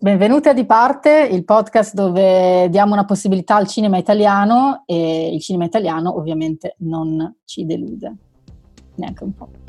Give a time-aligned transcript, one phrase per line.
[0.00, 5.40] Benvenuti a Di Parte, il podcast dove diamo una possibilità al cinema italiano e il
[5.40, 8.12] cinema italiano ovviamente non ci delude,
[8.96, 9.63] neanche un po'.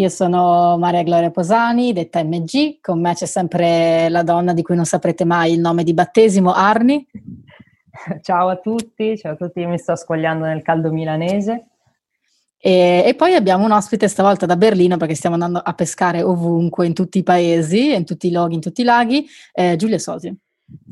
[0.00, 4.74] Io sono Maria Gloria Posani, detta MG, con me c'è sempre la donna di cui
[4.74, 7.06] non saprete mai il nome di battesimo, Arni.
[8.22, 11.66] Ciao a tutti, ciao a tutti, io mi sto squagliando nel caldo milanese.
[12.56, 16.86] E, e, poi abbiamo un ospite stavolta da Berlino perché stiamo andando a pescare ovunque,
[16.86, 20.34] in tutti i paesi, in tutti i loghi, in tutti i laghi, eh, Giulia Sosi.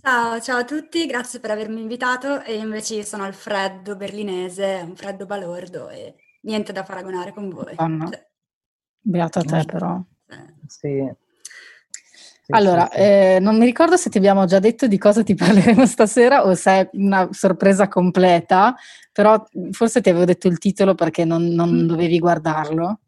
[0.03, 4.83] Ciao, ciao a tutti, grazie per avermi invitato e invece io sono al freddo berlinese,
[4.85, 7.73] un freddo balordo e niente da paragonare con voi.
[7.77, 8.11] Anna.
[9.09, 10.01] Cioè, Beato a te però.
[10.67, 11.11] Sì.
[12.49, 13.03] Sì, allora, sì, sì.
[13.03, 16.55] Eh, non mi ricordo se ti abbiamo già detto di cosa ti parleremo stasera o
[16.55, 18.75] se è una sorpresa completa,
[19.13, 21.87] però forse ti avevo detto il titolo perché non, non mm.
[21.87, 23.01] dovevi guardarlo.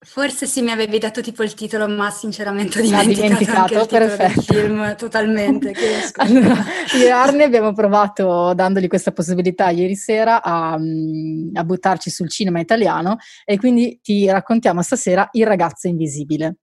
[0.00, 4.06] Forse sì, mi avevi dato tipo il titolo, ma sinceramente ho dimenticato, dimenticato anche il
[4.06, 4.40] perfetto.
[4.42, 5.72] film totalmente.
[6.18, 6.54] allora,
[6.96, 12.60] io e Arne abbiamo provato, dandogli questa possibilità ieri sera, a, a, buttarci sul cinema
[12.60, 16.58] italiano e quindi ti raccontiamo stasera Il ragazzo invisibile.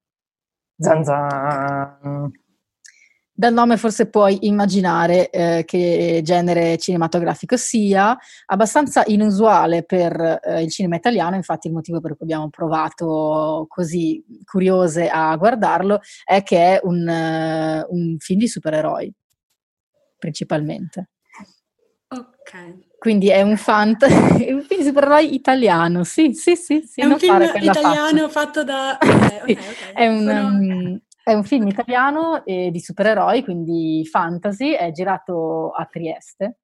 [0.78, 2.32] Zanzan.
[3.38, 10.72] Dal nome forse puoi immaginare eh, che genere cinematografico sia, abbastanza inusuale per eh, il
[10.72, 16.78] cinema italiano, infatti il motivo per cui abbiamo provato così curiose a guardarlo è che
[16.78, 19.14] è un, uh, un film di supereroi,
[20.18, 21.10] principalmente.
[22.08, 22.84] Ok.
[22.98, 26.82] Quindi è un, fant- un film di supereroi italiano, sì, sì, sì.
[26.90, 28.98] sì è un film italiano fatto da...
[29.06, 29.94] Okay, okay, okay.
[29.94, 30.24] è un...
[30.24, 30.48] Sono...
[30.48, 36.60] Um, è un film italiano eh, di supereroi, quindi fantasy, è girato a Trieste.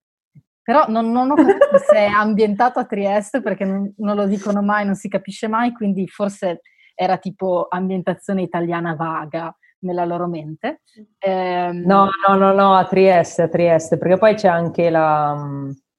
[0.62, 4.62] Però non, non ho capito se è ambientato a Trieste perché non, non, lo dicono
[4.62, 6.62] mai, non si capisce mai, quindi forse
[6.94, 10.84] era tipo ambientazione italiana vaga nella loro mente.
[11.18, 15.36] Eh, no, no, no, no, a Trieste, a Trieste, perché poi c'è anche la...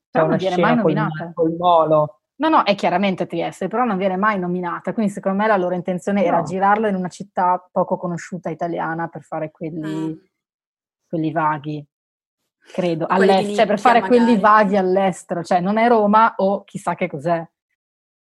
[0.08, 1.32] C'è una scena nominata.
[1.34, 2.20] col molo.
[2.42, 5.76] No, no, è chiaramente Trieste, però non viene mai nominata, quindi secondo me la loro
[5.76, 6.26] intenzione no.
[6.26, 10.12] era girarlo in una città poco conosciuta italiana per fare quelli, mm.
[11.06, 11.86] quelli vaghi,
[12.58, 14.18] credo, all'estero, cioè per fare magari.
[14.18, 17.48] quelli vaghi all'estero, cioè non è Roma o chissà che cos'è,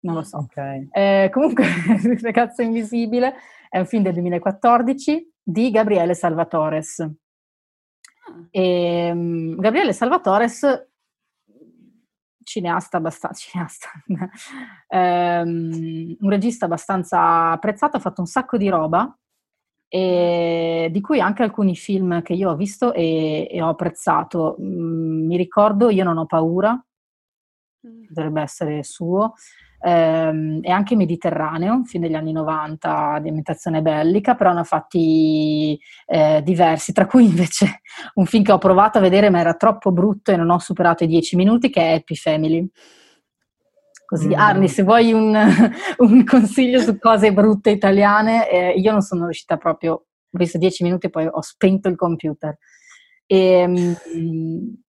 [0.02, 0.38] non lo so.
[0.38, 0.90] Okay.
[0.91, 1.66] Eh, comunque,
[2.22, 3.34] ragazzo invisibile
[3.68, 7.00] è un film del 2014 di Gabriele Salvatores.
[7.00, 7.12] Ah.
[8.52, 10.91] E, um, Gabriele Salvatores
[12.44, 13.90] cineasta abbastanza, cineasta,
[14.88, 19.16] um, un regista abbastanza apprezzato, ha fatto un sacco di roba,
[19.96, 24.58] e di cui anche alcuni film che io ho visto e, e ho apprezzato.
[24.59, 26.84] Mm, mi ricordo Io non ho paura.
[28.10, 29.34] Dovrebbe essere suo,
[29.82, 35.80] ehm, e anche Mediterraneo, film degli anni 90 di ambientazione bellica, però ne ho fatti
[36.06, 37.82] eh, diversi, tra cui invece
[38.16, 41.04] un film che ho provato a vedere ma era troppo brutto e non ho superato
[41.04, 42.70] i dieci minuti, che è Happy Family.
[44.06, 44.34] Così, mm.
[44.34, 45.36] Arni, se vuoi un,
[45.98, 50.84] un, consiglio su cose brutte italiane, eh, io non sono riuscita proprio, ho visto dieci
[50.84, 52.58] minuti e poi ho spento il computer.
[53.26, 54.83] E, ehm,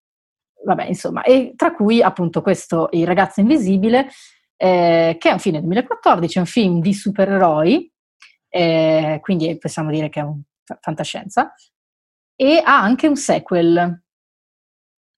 [0.64, 4.08] vabbè, insomma, e tra cui appunto questo Il ragazzo invisibile,
[4.56, 7.92] eh, che è un film del 2014, è un film di supereroi,
[8.48, 10.40] eh, quindi possiamo dire che è un
[10.80, 11.52] fantascienza,
[12.36, 14.02] e ha anche un sequel,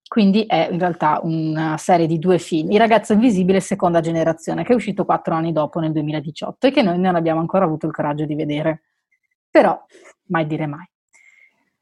[0.09, 2.71] quindi è in realtà una serie di due film.
[2.71, 6.83] Il ragazzo invisibile seconda generazione, che è uscito quattro anni dopo, nel 2018, e che
[6.83, 8.83] noi non abbiamo ancora avuto il coraggio di vedere.
[9.51, 9.84] Però,
[10.27, 10.87] mai dire mai.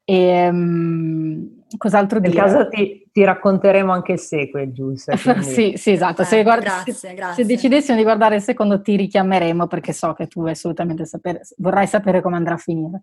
[0.07, 2.43] E, um, cos'altro Nel dire?
[2.43, 5.15] caso ti, ti, racconteremo anche il sequel, giusto?
[5.41, 6.23] sì, sì, esatto.
[6.23, 7.43] Se, guardi, grazie, se, grazie.
[7.43, 11.87] se, decidessimo di guardare il secondo ti richiameremo perché so che tu assolutamente sapere, vorrai
[11.87, 13.01] sapere come andrà a finire.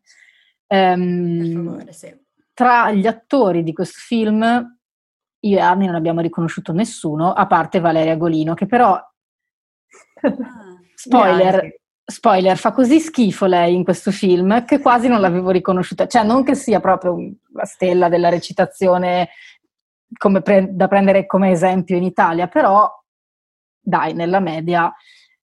[0.69, 2.15] Um, favore, sì.
[2.55, 4.79] Tra gli attori di questo film,
[5.41, 9.13] io e Arni non abbiamo riconosciuto nessuno, a parte Valeria Golino, che però, ah,
[10.95, 16.07] spoiler, spoiler, fa così schifo lei in questo film che quasi non l'avevo riconosciuta.
[16.07, 17.17] Cioè, non che sia proprio
[17.53, 19.31] la stella della recitazione
[20.43, 22.91] pre- da prendere come esempio in Italia, però
[23.81, 24.93] dai, nella media.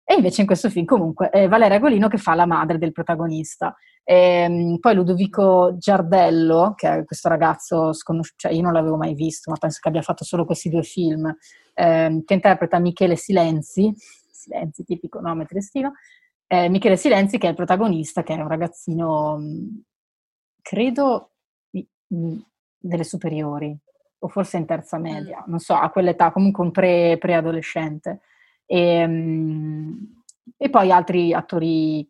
[0.03, 3.75] E invece in questo film comunque è Valeria Golino che fa la madre del protagonista.
[4.03, 9.13] E, ehm, poi Ludovico Giardello, che è questo ragazzo sconosciuto, cioè io non l'avevo mai
[9.13, 11.31] visto, ma penso che abbia fatto solo questi due film,
[11.75, 13.93] ehm, che interpreta Michele Silenzi,
[14.31, 15.93] Silenzi, tipico nome triestino,
[16.51, 19.67] eh, Michele Silenzi che è il protagonista, che è un ragazzino, mm,
[20.61, 21.33] credo,
[22.81, 23.77] delle superiori,
[24.19, 28.21] o forse in terza media, non so, a quell'età, comunque un pre, preadolescente.
[28.65, 29.07] E,
[30.57, 32.09] e poi altri attori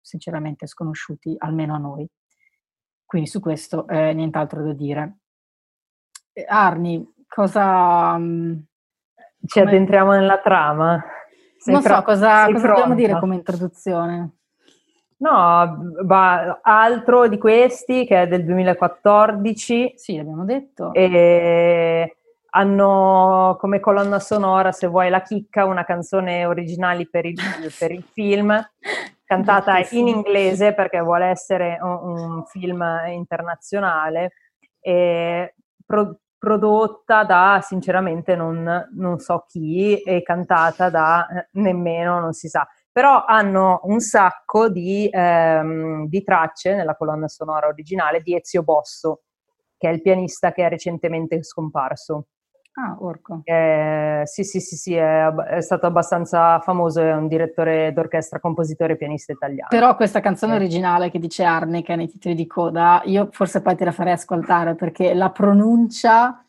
[0.00, 2.08] sinceramente sconosciuti, almeno a noi.
[3.04, 5.18] Quindi su questo eh, nient'altro da dire.
[6.46, 8.16] Arni, cosa...
[8.18, 9.66] Ci come...
[9.66, 11.04] addentriamo nella trama?
[11.58, 14.30] Sei non so, cosa, cosa dobbiamo dire come introduzione?
[15.18, 19.94] No, bah, altro di questi che è del 2014.
[19.96, 20.92] Sì, l'abbiamo detto.
[20.92, 22.16] E
[22.50, 27.36] hanno come colonna sonora, se vuoi la chicca, una canzone originale per il,
[27.78, 28.58] per il film,
[29.24, 34.32] cantata in inglese perché vuole essere un, un film internazionale.
[34.80, 35.54] E
[35.84, 42.48] pro, prodotta da sinceramente non, non, so chi e cantata da eh, nemmeno non si
[42.48, 42.66] sa
[42.96, 49.24] però hanno un sacco di, ehm, di, tracce nella colonna sonora originale di Ezio Bosso,
[49.76, 52.28] che è il pianista che è recentemente scomparso.
[52.78, 53.40] Ah, orco.
[53.44, 58.92] Eh, sì, sì, sì, sì, è, è, stato abbastanza famoso, è un direttore d'orchestra, compositore
[58.92, 59.68] e pianista italiano.
[59.70, 60.56] Però questa canzone eh.
[60.56, 64.74] originale che dice Arnica nei titoli di coda, io forse poi te la farei ascoltare
[64.74, 66.46] perché la pronuncia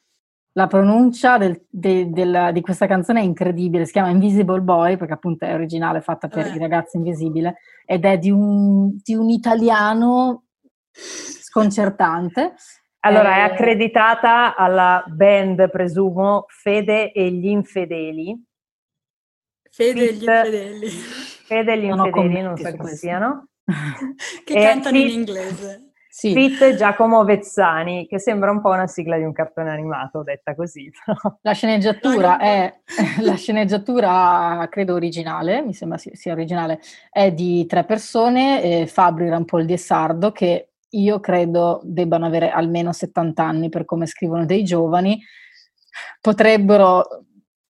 [0.57, 5.13] la pronuncia del, de, del, di questa canzone è incredibile, si chiama Invisible Boy perché
[5.13, 6.55] appunto è originale, fatta per eh.
[6.55, 10.45] i ragazzi invisibile, ed è di un, di un italiano
[10.91, 12.55] sconcertante.
[12.99, 18.45] Allora, eh, è accreditata alla band, presumo, Fede e gli Infedeli.
[19.69, 20.87] Fede e gli Infedeli.
[20.87, 23.47] Fede e gli Infedeli, non so come siano.
[24.43, 25.87] che cantano in inglese.
[26.17, 26.33] Sì.
[26.33, 30.91] Fit Giacomo Vezzani, che sembra un po' una sigla di un cartone animato, detta così.
[31.43, 32.73] La sceneggiatura è,
[33.21, 36.79] la sceneggiatura credo originale, mi sembra sia originale,
[37.11, 42.93] è di tre persone, eh, Fabri, Rampoldi e Sardo, che io credo debbano avere almeno
[42.93, 45.21] 70 anni per come scrivono dei giovani,
[46.21, 47.03] potrebbero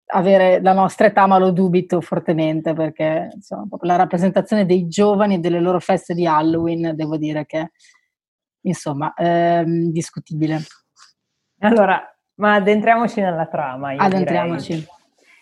[0.09, 5.39] avere la nostra età, ma lo dubito fortemente perché insomma, la rappresentazione dei giovani e
[5.39, 7.71] delle loro feste di Halloween, devo dire che
[8.61, 10.59] insomma, ehm, discutibile.
[11.59, 12.01] Allora,
[12.35, 13.95] ma addentriamoci nella trama.
[13.97, 14.73] addentriamoci.
[14.73, 14.87] Direi.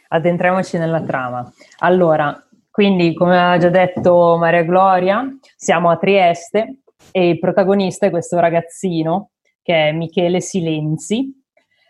[0.08, 1.52] Addentriamoci nella trama.
[1.80, 5.26] Allora, quindi, come ha già detto Maria Gloria,
[5.56, 9.32] siamo a Trieste e il protagonista è questo ragazzino
[9.62, 11.34] che è Michele Silenzi,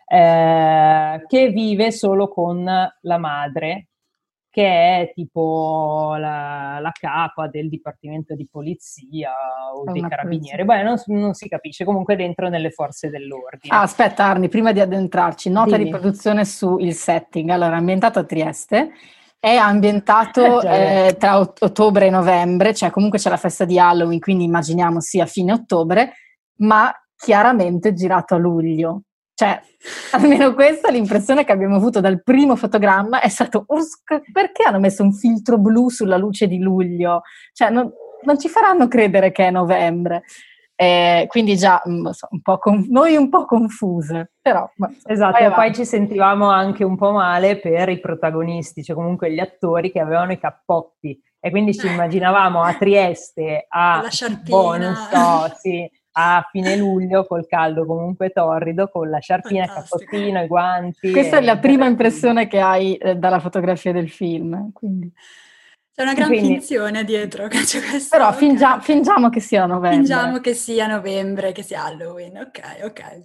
[0.06, 3.88] eh, che vive solo con la madre
[4.56, 9.30] che è tipo la, la capa del dipartimento di polizia
[9.74, 10.64] o dei carabinieri.
[10.64, 13.74] Beh, non, non, si capisce, comunque dentro nelle forze dell'ordine.
[13.74, 15.84] Ah, aspetta Arni, prima di addentrarci, nota Dimmi.
[15.84, 17.50] di produzione sul setting.
[17.50, 18.92] Allora, ambientato a Trieste,
[19.38, 24.18] è ambientato eh, eh, tra ottobre e novembre, cioè comunque c'è la festa di Halloween,
[24.18, 26.12] quindi immaginiamo sia fine ottobre,
[26.58, 29.02] ma chiaramente girato a luglio.
[29.34, 29.60] Cioè,
[30.12, 33.66] almeno questa è l'impressione che abbiamo avuto dal primo fotogramma, è stato,
[34.32, 37.22] perché hanno messo un filtro blu sulla luce di luglio?
[37.52, 37.92] Cioè, non,
[38.22, 40.22] non ci faranno credere che è novembre.
[40.78, 44.70] Eh, quindi già mm, un po con, noi un po' confuse, però...
[44.76, 49.32] Ma, esatto, e poi ci sentivamo anche un po' male per i protagonisti, cioè comunque
[49.32, 54.02] gli attori che avevano i cappotti e quindi ci immaginavamo a Trieste a...
[54.42, 59.70] Boh, non so, sì, a fine luglio col caldo comunque torrido, con la sciarpina, il
[59.70, 61.10] cappottino, i guanti.
[61.10, 64.72] Questa è la prima impressione che hai eh, dalla fotografia del film.
[64.72, 65.10] Quindi.
[65.96, 67.48] C'è una gran quindi, finzione dietro.
[68.10, 69.96] Però fingia, fingiamo che sia novembre.
[69.96, 73.24] Fingiamo che sia novembre, che sia Halloween, ok, ok.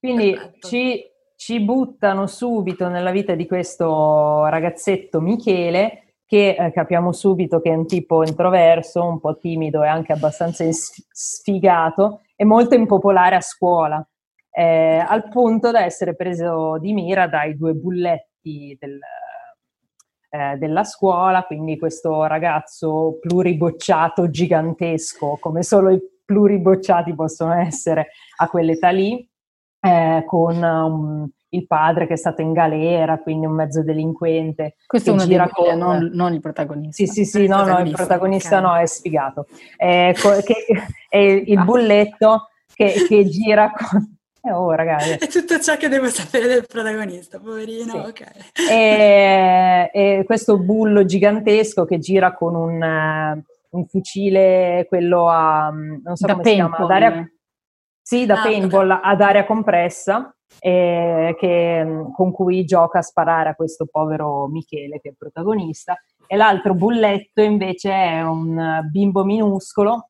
[0.00, 1.00] Quindi ci,
[1.36, 7.74] ci buttano subito nella vita di questo ragazzetto Michele che eh, capiamo subito che è
[7.74, 14.04] un tipo introverso, un po' timido e anche abbastanza sfigato e molto impopolare a scuola,
[14.50, 18.98] eh, al punto da essere preso di mira dai due bulletti del,
[20.34, 28.08] eh, della scuola, quindi questo ragazzo pluribocciato gigantesco, come solo i pluribocciati possono essere
[28.38, 29.28] a quell'età lì,
[29.78, 34.76] eh, con un il padre che è stato in galera, quindi un mezzo delinquente.
[34.86, 35.76] Questo è uno dei con...
[35.76, 37.04] non, non, il protagonista.
[37.04, 38.70] Sì, sì, sì, no, no, il protagonista okay.
[38.70, 39.46] no, è sfigato.
[39.76, 40.54] È, che,
[41.10, 44.16] è il bulletto che, che gira con...
[44.44, 45.12] Eh, oh, ragazzi.
[45.12, 47.92] È tutto ciò che devo sapere del protagonista, poverino.
[47.92, 47.96] Sì.
[47.96, 48.32] Okay.
[48.68, 55.70] E, e, questo bullo gigantesco che gira con un, uh, un fucile, quello a...
[55.70, 56.70] non so da come paintball.
[56.70, 57.32] si chiama, ad aria...
[58.04, 59.12] Sì, da ah, paintball okay.
[59.12, 65.08] ad aria compressa eh, che, con cui gioca a sparare a questo povero Michele che
[65.08, 65.96] è il protagonista
[66.26, 70.08] e l'altro bulletto invece è un bimbo minuscolo,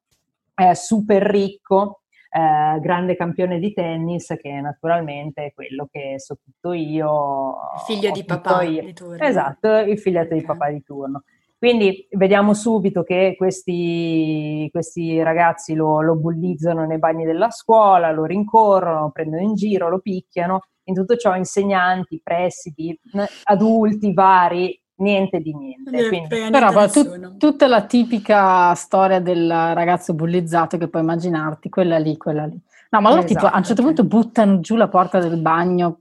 [0.54, 2.01] eh, super ricco,
[2.34, 7.56] eh, grande campione di tennis che naturalmente è quello che so tutto io.
[7.86, 8.82] Figlio di papà io.
[8.82, 9.22] di turno.
[9.22, 10.38] Esatto, il figlietto okay.
[10.38, 11.24] di papà di turno.
[11.58, 18.24] Quindi vediamo subito che questi, questi ragazzi lo, lo, bullizzano nei bagni della scuola, lo
[18.24, 20.62] rincorrono, lo prendono in giro, lo picchiano.
[20.84, 22.98] In tutto ciò insegnanti, presidi,
[23.44, 26.08] adulti vari niente di niente.
[26.08, 26.50] Quindi...
[26.50, 32.46] Però tu, tutta la tipica storia del ragazzo bullizzato che puoi immaginarti, quella lì, quella
[32.46, 32.58] lì.
[32.90, 35.98] No, ma loro esatto, tipo a un certo punto buttano giù la porta del bagno,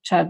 [0.00, 0.28] cioè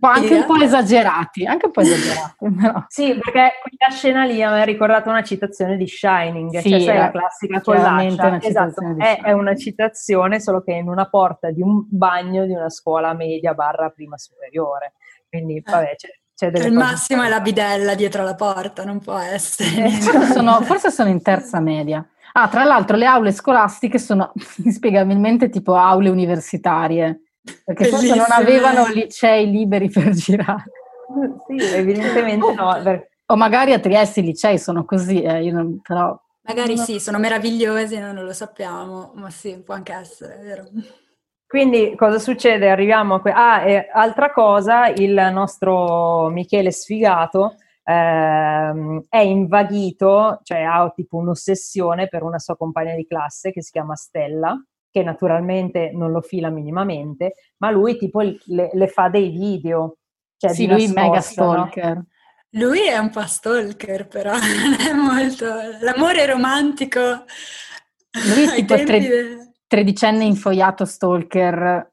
[0.00, 2.36] anche un po' esagerati, anche un po' esagerati.
[2.60, 2.84] Però.
[2.88, 6.98] Sì, perché quella scena lì mi ha ricordato una citazione di Shining, sì, cioè sai
[6.98, 8.40] la classica collaccia.
[8.40, 12.52] Esatto, è, è, una citazione solo che è in una porta di un bagno di
[12.52, 14.94] una scuola media barra prima superiore.
[15.28, 15.62] Quindi, eh.
[15.64, 16.08] vabbè, c'è,
[16.50, 19.90] cioè il massimo è la bidella dietro la porta, non può essere.
[20.32, 22.04] sono, forse sono in terza media.
[22.32, 24.32] Ah, tra l'altro le aule scolastiche sono
[24.64, 27.20] inspiegabilmente tipo aule universitarie,
[27.64, 28.16] perché Bellissime.
[28.16, 30.64] forse non avevano licei liberi per girare.
[31.46, 33.04] Sì, evidentemente no.
[33.26, 36.18] O magari a Trieste i licei sono così, eh, non, però...
[36.42, 36.82] Magari no.
[36.82, 40.64] sì, sono meravigliosi, noi non lo sappiamo, ma sì, può anche essere, vero?
[41.52, 42.70] Quindi cosa succede?
[42.70, 43.20] Arriviamo a...
[43.20, 51.18] Que- ah, e altra cosa, il nostro Michele Sfigato ehm, è invaghito, cioè ha tipo
[51.18, 54.58] un'ossessione per una sua compagna di classe che si chiama Stella,
[54.90, 59.98] che naturalmente non lo fila minimamente, ma lui tipo le, le fa dei video.
[60.38, 61.96] Cioè sì, lui è mega stalker.
[61.96, 62.06] No?
[62.52, 65.48] Lui è un po' stalker, però non è molto...
[65.82, 67.26] L'amore romantico...
[68.14, 69.41] Lui è tipo tre
[69.72, 71.90] tredicenne infoiato stalker.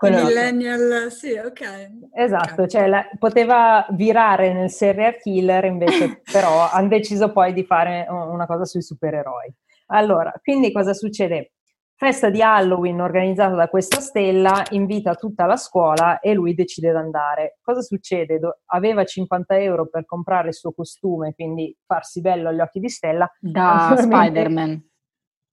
[0.00, 2.10] Millennial, sì, ok.
[2.14, 2.68] Esatto, okay.
[2.68, 8.46] cioè la, poteva virare nel serial killer, invece però hanno deciso poi di fare una
[8.46, 9.52] cosa sui supereroi.
[9.86, 11.54] Allora, quindi cosa succede?
[11.96, 16.96] Festa di Halloween organizzata da questa stella, invita tutta la scuola e lui decide di
[16.96, 17.58] andare.
[17.60, 18.38] Cosa succede?
[18.38, 22.88] Do- aveva 50 euro per comprare il suo costume, quindi farsi bello agli occhi di
[22.88, 23.28] Stella.
[23.40, 24.86] Da Spider-Man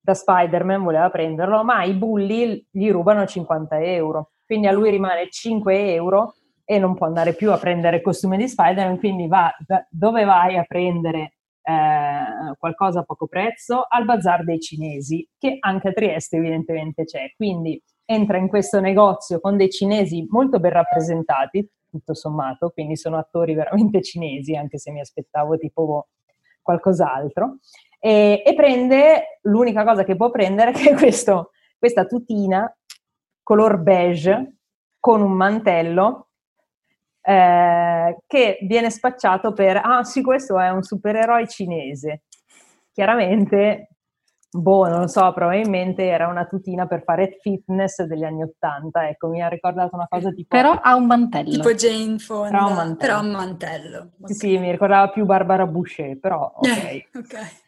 [0.05, 4.33] da Spider-Man voleva prenderlo, ma i bulli gli rubano 50 euro.
[4.45, 8.37] Quindi a lui rimane 5 euro e non può andare più a prendere il costume
[8.37, 9.51] di Spider-Man, quindi va
[9.89, 11.33] dove vai a prendere
[11.63, 13.83] eh, qualcosa a poco prezzo?
[13.87, 17.33] Al bazar dei cinesi, che anche a Trieste evidentemente c'è.
[17.35, 23.17] Quindi entra in questo negozio con dei cinesi molto ben rappresentati, tutto sommato, quindi sono
[23.17, 26.09] attori veramente cinesi, anche se mi aspettavo tipo
[26.61, 27.57] qualcos'altro
[28.05, 32.71] e, e prende l'unica cosa che può prendere che è questo, questa tutina
[33.41, 34.57] color beige
[34.99, 36.27] con un mantello
[37.19, 42.25] eh, che viene spacciato per ah sì questo è un supereroe cinese
[42.91, 43.89] chiaramente
[44.51, 49.29] boh non lo so probabilmente era una tutina per fare fitness degli anni Ottanta ecco
[49.29, 52.69] mi ha ricordato una cosa tipo però ha un mantello tipo Jane Fonda però ha
[52.69, 53.97] un mantello, però un mantello.
[54.19, 54.27] Okay.
[54.27, 57.63] sì sì mi ricordava più Barbara Boucher però ok, okay.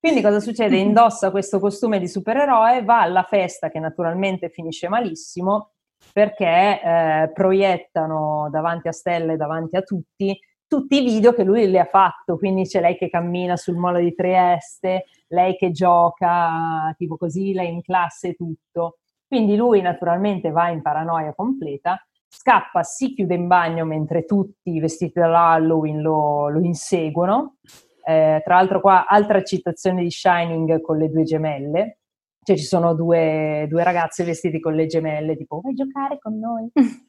[0.00, 0.78] Quindi cosa succede?
[0.78, 5.72] Indossa questo costume di supereroe, va alla festa che naturalmente finisce malissimo
[6.10, 10.38] perché eh, proiettano davanti a Stella e davanti a tutti
[10.70, 13.98] tutti i video che lui le ha fatto, quindi c'è lei che cammina sul molo
[13.98, 18.98] di Trieste, lei che gioca, tipo così, lei in classe e tutto.
[19.26, 25.18] Quindi lui naturalmente va in paranoia completa, scappa, si chiude in bagno mentre tutti vestiti
[25.18, 27.56] da Halloween lo, lo inseguono
[28.04, 31.98] eh, tra l'altro qua altra citazione di Shining con le due gemelle,
[32.42, 36.70] cioè ci sono due, due ragazze vestite con le gemelle, tipo vuoi giocare con noi?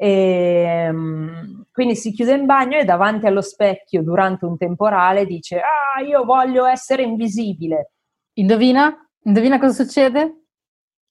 [0.00, 5.58] e, um, quindi si chiude in bagno e davanti allo specchio durante un temporale dice
[5.58, 7.92] ah io voglio essere invisibile.
[8.34, 8.96] Indovina?
[9.24, 10.44] Indovina cosa succede?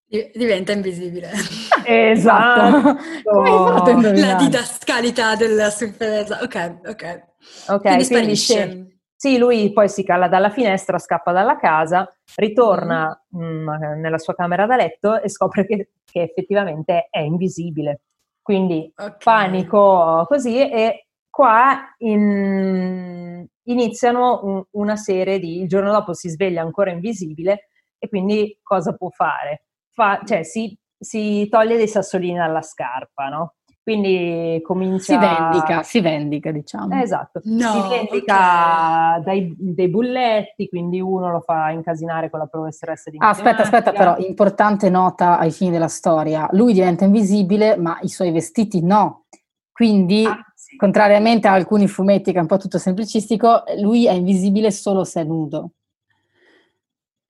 [0.07, 1.31] Diventa invisibile.
[1.89, 2.97] Esatto.
[3.31, 6.41] La didascalità della superezza.
[6.41, 7.27] Ok, ok.
[7.69, 13.19] Ok, quindi, quindi scende, sì, lui poi si cala dalla finestra, scappa dalla casa, ritorna
[13.35, 13.67] mm.
[13.67, 18.01] mh, nella sua camera da letto e scopre che, che effettivamente è invisibile.
[18.43, 19.17] Quindi okay.
[19.23, 25.61] panico così e qua in, iniziano un, una serie di...
[25.61, 29.63] Il giorno dopo si sveglia ancora invisibile e quindi cosa può fare?
[29.89, 33.55] Fa, cioè si, si toglie dei sassolini dalla scarpa, no?
[33.87, 35.13] Quindi comincia...
[35.13, 37.01] Si vendica, si vendica diciamo.
[37.01, 39.23] Esatto, no, si vendica okay.
[39.23, 43.93] dai, dei bulletti, quindi uno lo fa incasinare con la professoressa di ah, Aspetta, aspetta
[43.93, 46.49] però, importante nota ai fini della storia.
[46.51, 49.27] Lui diventa invisibile, ma i suoi vestiti no.
[49.71, 50.75] Quindi, ah, sì.
[50.75, 55.21] contrariamente a alcuni fumetti che è un po' tutto semplicistico, lui è invisibile solo se
[55.21, 55.71] è nudo.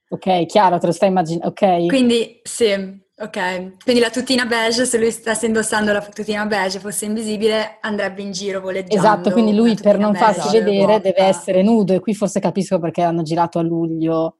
[0.10, 1.86] Ok, chiaro, te lo stai immaginando, ok?
[1.86, 3.84] Quindi, sì, ok.
[3.84, 8.22] Quindi la tutina beige, se lui stesse indossando la tutina beige e fosse invisibile, andrebbe
[8.22, 8.96] in giro voleggiando.
[8.96, 13.02] Esatto, quindi lui per non farsi vedere deve essere nudo e qui forse capisco perché
[13.02, 14.38] hanno girato a luglio,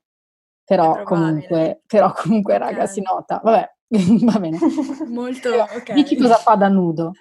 [0.64, 2.68] però comunque, però comunque okay.
[2.68, 3.40] raga, si nota.
[3.44, 3.70] Vabbè,
[4.26, 4.58] va bene.
[5.08, 5.94] Molto, ok.
[5.94, 7.14] Dici cosa fa da nudo.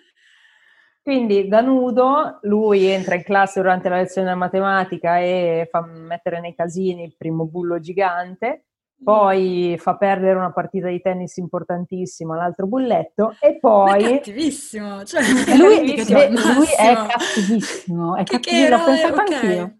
[1.07, 6.41] Quindi da nudo lui entra in classe durante la lezione di matematica e fa mettere
[6.41, 8.65] nei casini il primo bullo gigante,
[9.03, 14.05] poi fa perdere una partita di tennis importantissima all'altro bulletto e poi...
[14.05, 15.23] È cattivissimo, cioè,
[15.57, 19.35] lui, è, lui è cattivissimo, è cattivissimo, l'ho pensato okay.
[19.35, 19.79] anch'io.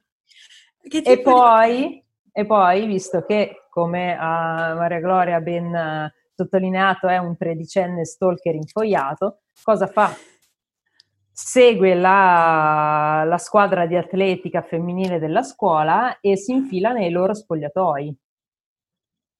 [1.03, 8.05] E poi, e poi, visto che come a Maria Gloria ben sottolineato è un tredicenne
[8.05, 10.15] stalker infoiato, cosa fa?
[11.39, 18.17] segue la, la, squadra di atletica femminile della scuola e si infila nei loro spogliatoi.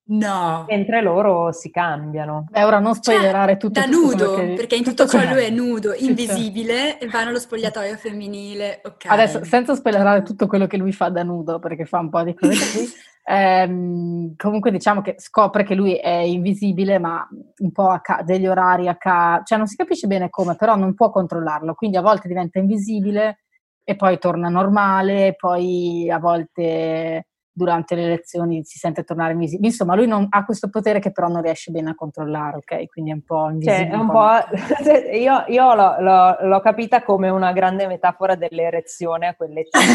[0.09, 0.65] No.
[0.69, 2.47] Mentre loro si cambiano.
[2.51, 3.81] Beh, ora non cioè, spoilerare cioè, tutto.
[3.81, 4.53] Da tutto nudo, che...
[4.55, 8.83] perché in tutto, tutto ciò lui è nudo, invisibile, e vanno allo spogliatoio femminile.
[8.85, 9.13] Okay.
[9.13, 12.35] Adesso, senza spoilerare tutto quello che lui fa da nudo, perché fa un po' di
[12.35, 12.93] cose così,
[13.27, 17.27] ehm, comunque diciamo che scopre che lui è invisibile, ma
[17.59, 20.77] un po' a ca- degli orari a caso, cioè non si capisce bene come, però
[20.77, 23.41] non può controllarlo, quindi a volte diventa invisibile
[23.83, 29.69] e poi torna normale, poi a volte durante le lezioni si sente tornare invisibile.
[29.69, 32.87] Insomma, lui non, ha questo potere che però non riesce bene a controllare, ok?
[32.89, 33.91] Quindi è un po' invisibile.
[33.91, 35.09] Cioè, un po'...
[35.17, 39.79] io, io l'ho, l'ho, l'ho, capita come una grande metafora dell'erezione a quell'età.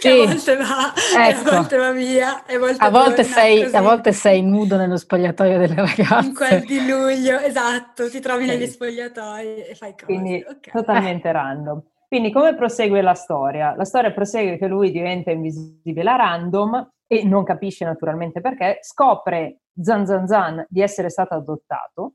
[0.00, 0.20] che sì.
[0.20, 0.92] a volte va
[1.28, 1.48] ecco.
[1.48, 5.58] a volte va via a volte, a volte, sei, a volte sei nudo nello spogliatoio
[5.58, 8.50] delle ragazze in quel di luglio esatto ti trovi sì.
[8.50, 10.72] negli spogliatoi e fai cose quindi okay.
[10.72, 11.80] totalmente random
[12.10, 13.72] quindi come prosegue la storia?
[13.76, 19.60] La storia prosegue che lui diventa invisibile a random e non capisce naturalmente perché, scopre
[19.80, 22.14] zan zan zan di essere stato adottato.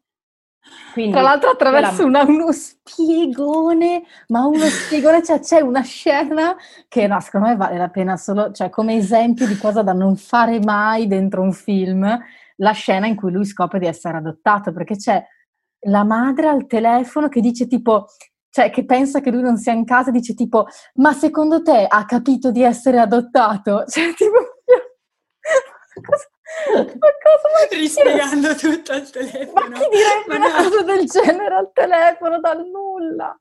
[0.91, 2.23] Quindi, Tra l'altro attraverso la...
[2.23, 6.58] una, uno spiegone, ma uno spiegone, cioè c'è una scena
[6.89, 10.17] che no, secondo me vale la pena solo, cioè come esempio di cosa da non
[10.17, 12.05] fare mai dentro un film,
[12.58, 15.25] la scena in cui lui scopre di essere adottato, perché c'è
[15.88, 18.08] la madre al telefono che dice tipo
[18.55, 22.05] cioè che pensa che lui non sia in casa, dice tipo, ma secondo te ha
[22.05, 23.83] capito di essere adottato?
[23.91, 24.31] Cioè, tipo,
[26.01, 26.29] cosa,
[26.71, 29.67] ma cosa Rispiegando tutto al telefono.
[29.67, 30.63] Ma chi direbbe una no.
[30.63, 33.37] cosa del genere al telefono dal nulla?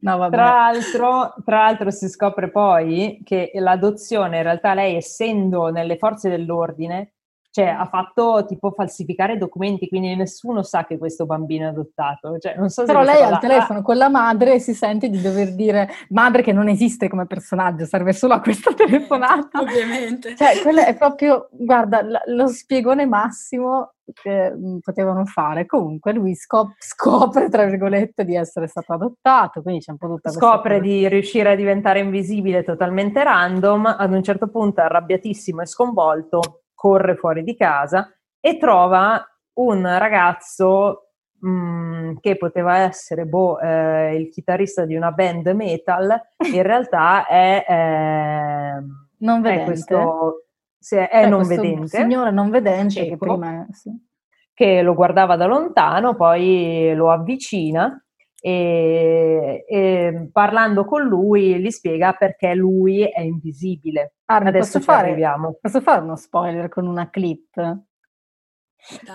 [0.00, 0.34] No, vabbè.
[0.34, 6.28] Tra l'altro, tra l'altro si scopre poi che l'adozione, in realtà lei essendo nelle forze
[6.28, 7.12] dell'ordine,
[7.50, 12.38] cioè ha fatto tipo falsificare documenti, quindi nessuno sa che questo bambino è adottato.
[12.38, 15.54] Cioè, non so Però lei ha il telefono con la madre si sente di dover
[15.54, 19.58] dire madre che non esiste come personaggio, serve solo a questa telefonata.
[19.60, 20.36] Ovviamente.
[20.36, 25.66] Cioè, quello è proprio, guarda, lo spiegone massimo che potevano fare.
[25.66, 30.30] Comunque lui scop- scopre, tra virgolette, di essere stato adottato, quindi c'è un po' tutta
[30.30, 30.88] questa Scopre cosa.
[30.88, 37.14] di riuscire a diventare invisibile totalmente random, ad un certo punto arrabbiatissimo e sconvolto corre
[37.14, 39.22] fuori di casa e trova
[39.58, 46.18] un ragazzo mh, mm, che poteva essere boh, eh, il chitarrista di una band metal,
[46.54, 48.82] in realtà è, eh,
[49.18, 49.62] non vedente.
[49.62, 50.46] È questo,
[50.78, 51.98] sì, è cioè, non vedente.
[51.98, 53.66] Signore non vedente che prima...
[53.72, 54.08] Sì.
[54.54, 57.98] Che lo guardava da lontano, poi lo avvicina
[58.40, 64.14] e, e, parlando con lui gli spiega perché lui è invisibile.
[64.26, 65.58] Armi, Adesso posso fare, arriviamo.
[65.60, 67.56] Posso fare uno spoiler con una clip?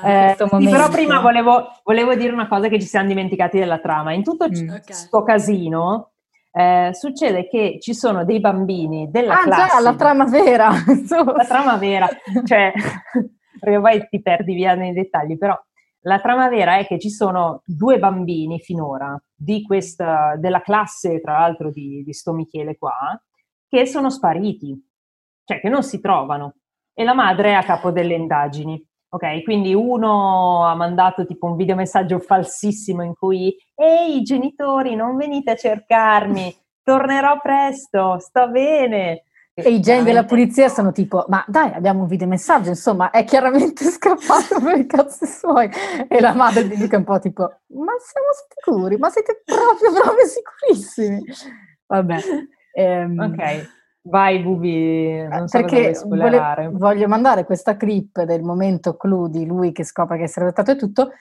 [0.03, 4.13] Eh, sì, però prima volevo, volevo, dire una cosa che ci siamo dimenticati della trama.
[4.13, 5.35] In tutto questo okay.
[5.35, 6.11] casino
[6.51, 9.61] eh, succede che ci sono dei bambini della ah, classe.
[9.61, 10.69] Ah già, la trama vera!
[10.69, 12.07] la trama vera,
[12.45, 12.71] cioè,
[13.59, 15.59] perché poi ti perdi via nei dettagli, però
[16.05, 19.19] la trama vera è che ci sono due bambini finora
[19.65, 23.19] questa, della classe, tra l'altro, di, di sto Michele qua,
[23.67, 24.79] che sono spariti,
[25.43, 26.55] cioè che non si trovano.
[26.93, 28.81] E la madre è a capo delle indagini.
[29.09, 35.51] Ok, quindi uno ha mandato tipo un videomessaggio falsissimo in cui Ehi genitori, non venite
[35.51, 39.23] a cercarmi, tornerò presto, sto bene.
[39.57, 43.85] E i geni della polizia sono tipo, ma dai, abbiamo un videomessaggio, insomma, è chiaramente
[43.89, 45.69] scappato per i cazzi suoi.
[46.09, 48.97] E la madre di Luca è un po' tipo, ma siamo sicuri?
[48.97, 51.23] Ma siete proprio, proprio sicurissimi?
[51.87, 52.17] Vabbè.
[52.73, 53.69] Ehm, ok,
[54.01, 59.71] vai Bubi, non so perché vole- voglio mandare questa clip del momento clou di lui
[59.71, 61.11] che scopre che è stato e tutto,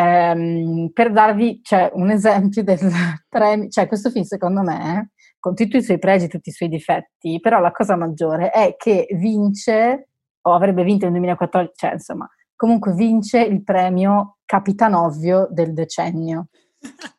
[0.00, 2.78] ehm, per darvi cioè, un esempio del
[3.28, 6.68] premio, cioè questo film secondo me, con tutti i suoi pregi e tutti i suoi
[6.68, 10.08] difetti, però la cosa maggiore è che vince,
[10.42, 16.48] o avrebbe vinto nel 2014, cioè insomma, comunque vince il premio Capitanovio del decennio.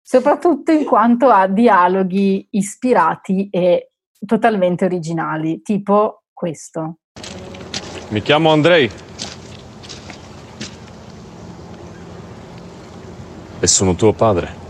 [0.00, 3.92] Soprattutto in quanto a dialoghi ispirati e
[4.24, 7.00] totalmente originali, tipo questo.
[8.08, 9.07] Mi chiamo Andrei.
[13.60, 14.66] E sono tuo padre.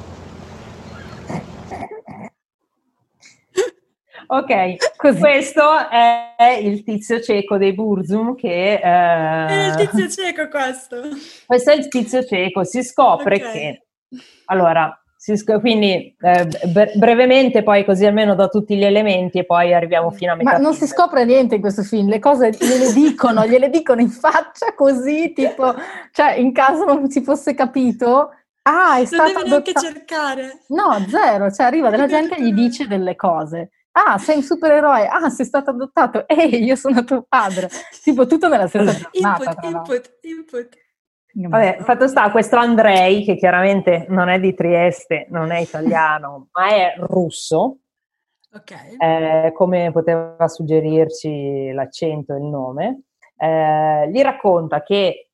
[4.30, 5.18] Ok, Così.
[5.18, 8.74] questo è il tizio cieco dei Burzum che...
[8.74, 8.80] Eh...
[8.80, 10.96] È il tizio cieco questo.
[11.46, 13.52] Questo è il tizio cieco, si scopre okay.
[13.52, 13.86] che...
[14.46, 14.98] Allora,
[15.60, 16.48] quindi eh,
[16.94, 20.52] brevemente poi così almeno do tutti gli elementi e poi arriviamo fino a metà.
[20.52, 20.86] Ma non film.
[20.86, 25.32] si scopre niente in questo film, le cose gliele dicono, gliele dicono in faccia così,
[25.34, 25.74] tipo,
[26.12, 28.30] cioè in caso non si fosse capito,
[28.68, 30.64] ah è Non devi neanche cercare.
[30.68, 33.70] No, zero, cioè arriva della gente e gli dice delle cose.
[33.92, 35.06] Ah, sei un supereroe.
[35.06, 36.26] Ah, sei stato adottato.
[36.28, 37.68] Ehi, io sono tuo padre.
[38.02, 39.50] tipo tutto nella stessa giornata.
[39.50, 40.68] Input, input, input.
[41.32, 46.68] Vabbè, fatto sta, questo Andrei, che chiaramente non è di Trieste, non è italiano, ma
[46.68, 47.78] è russo,
[48.52, 48.96] okay.
[48.98, 53.02] eh, come poteva suggerirci l'accento e il nome,
[53.36, 55.30] eh, gli racconta che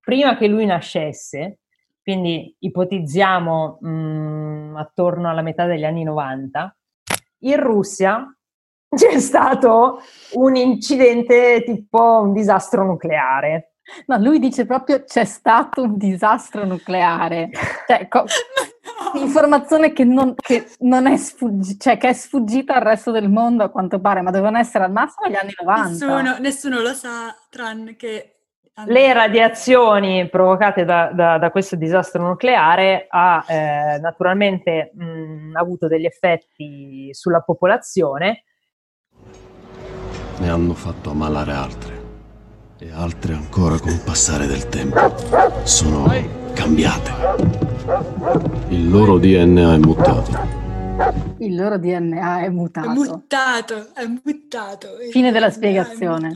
[0.00, 1.58] prima che lui nascesse,
[2.02, 6.76] quindi ipotizziamo mh, mm, attorno alla metà degli anni 90,
[7.40, 8.36] in Russia
[8.94, 10.00] c'è stato
[10.34, 13.72] un incidente tipo un disastro nucleare
[14.06, 17.50] No, lui dice proprio c'è stato un disastro nucleare.
[17.86, 18.24] Cioè, co-
[19.18, 23.64] informazione che non, che non è, sfuggi- cioè, che è sfuggita al resto del mondo
[23.64, 25.88] a quanto pare, ma dovevano essere al massimo negli anni 90.
[25.88, 28.31] Nessuno, nessuno lo sa, tranne che...
[28.86, 36.06] Le radiazioni provocate da, da, da questo disastro nucleare ha eh, naturalmente mh, avuto degli
[36.06, 38.44] effetti sulla popolazione.
[40.38, 42.00] Ne hanno fatto ammalare altre
[42.78, 44.98] e altre ancora con il passare del tempo
[45.64, 46.10] sono
[46.54, 47.10] cambiate.
[48.68, 50.60] Il loro DNA è mutato.
[51.38, 52.88] Il loro DNA è mutato.
[52.88, 54.88] È mutato, è mutato.
[55.10, 56.32] Fine della spiegazione.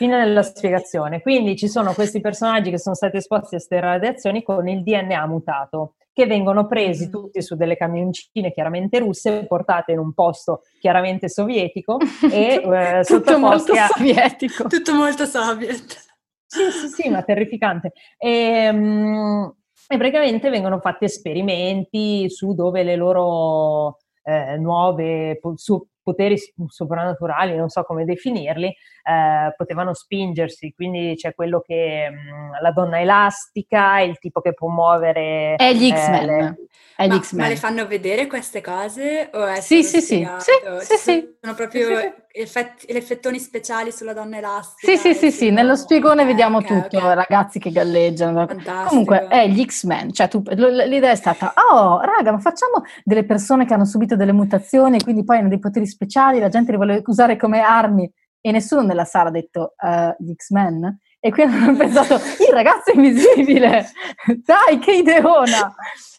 [0.00, 1.20] Fine della spiegazione.
[1.20, 5.26] Quindi ci sono questi personaggi che sono stati esposti a queste radiazioni con il DNA
[5.26, 7.10] mutato che vengono presi mm.
[7.10, 11.98] tutti su delle camioncine chiaramente russe, portate in un posto chiaramente sovietico
[12.32, 13.88] e eh, tutto molto a...
[13.88, 14.68] sovietico.
[14.68, 16.08] Tutto molto soviet.
[16.46, 17.92] Sì, sì, sì, ma terrificante.
[18.16, 19.54] E, um,
[19.86, 26.36] e praticamente vengono fatti esperimenti su dove le loro eh, nuove, su, poteri
[26.68, 30.72] soprannaturali, non so come definirli, eh, potevano spingersi.
[30.74, 35.54] Quindi c'è quello che mh, mm, la donna elastica, il tipo che può muovere.
[35.54, 36.22] È gli X-Men.
[36.22, 36.56] Eh, le...
[36.96, 37.42] È ma, X-Men.
[37.42, 39.30] ma, le fanno vedere queste cose?
[39.32, 41.36] O è sì, sì, sì, sì, sì, sì.
[41.40, 42.12] Sono proprio sì, sì.
[42.32, 44.92] Effetti, effettoni speciali sulla donna elastica?
[44.92, 45.50] Sì, sì, sì, sì.
[45.50, 47.14] nello spiegone okay, vediamo okay, tutto, okay.
[47.14, 48.46] ragazzi che galleggiano.
[48.46, 48.88] Fantastico.
[48.88, 53.66] Comunque è gli X-Men, cioè tu, l'idea è stata, oh, raga, ma facciamo delle persone
[53.66, 56.76] che hanno subito delle mutazioni e quindi poi hanno dei poteri speciali, la gente li
[56.76, 58.08] vuole usare come armi
[58.40, 62.92] e nessuno nella sala ha detto uh, gli X-Men e quindi hanno pensato il ragazzo
[62.92, 63.90] invisibile
[64.44, 65.74] dai che ideona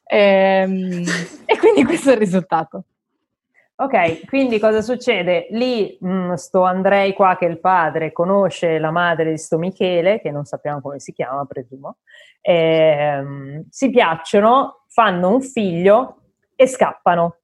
[0.06, 1.04] e, ehm,
[1.46, 2.84] e quindi questo è il risultato
[3.82, 5.48] Ok, quindi cosa succede?
[5.50, 9.58] Lì mh, mm, sto Andrei qua che è il padre conosce la madre di sto
[9.58, 11.98] Michele, che non sappiamo come si chiama, presumo,
[12.42, 17.38] e, ehm, si piacciono, fanno un figlio e scappano.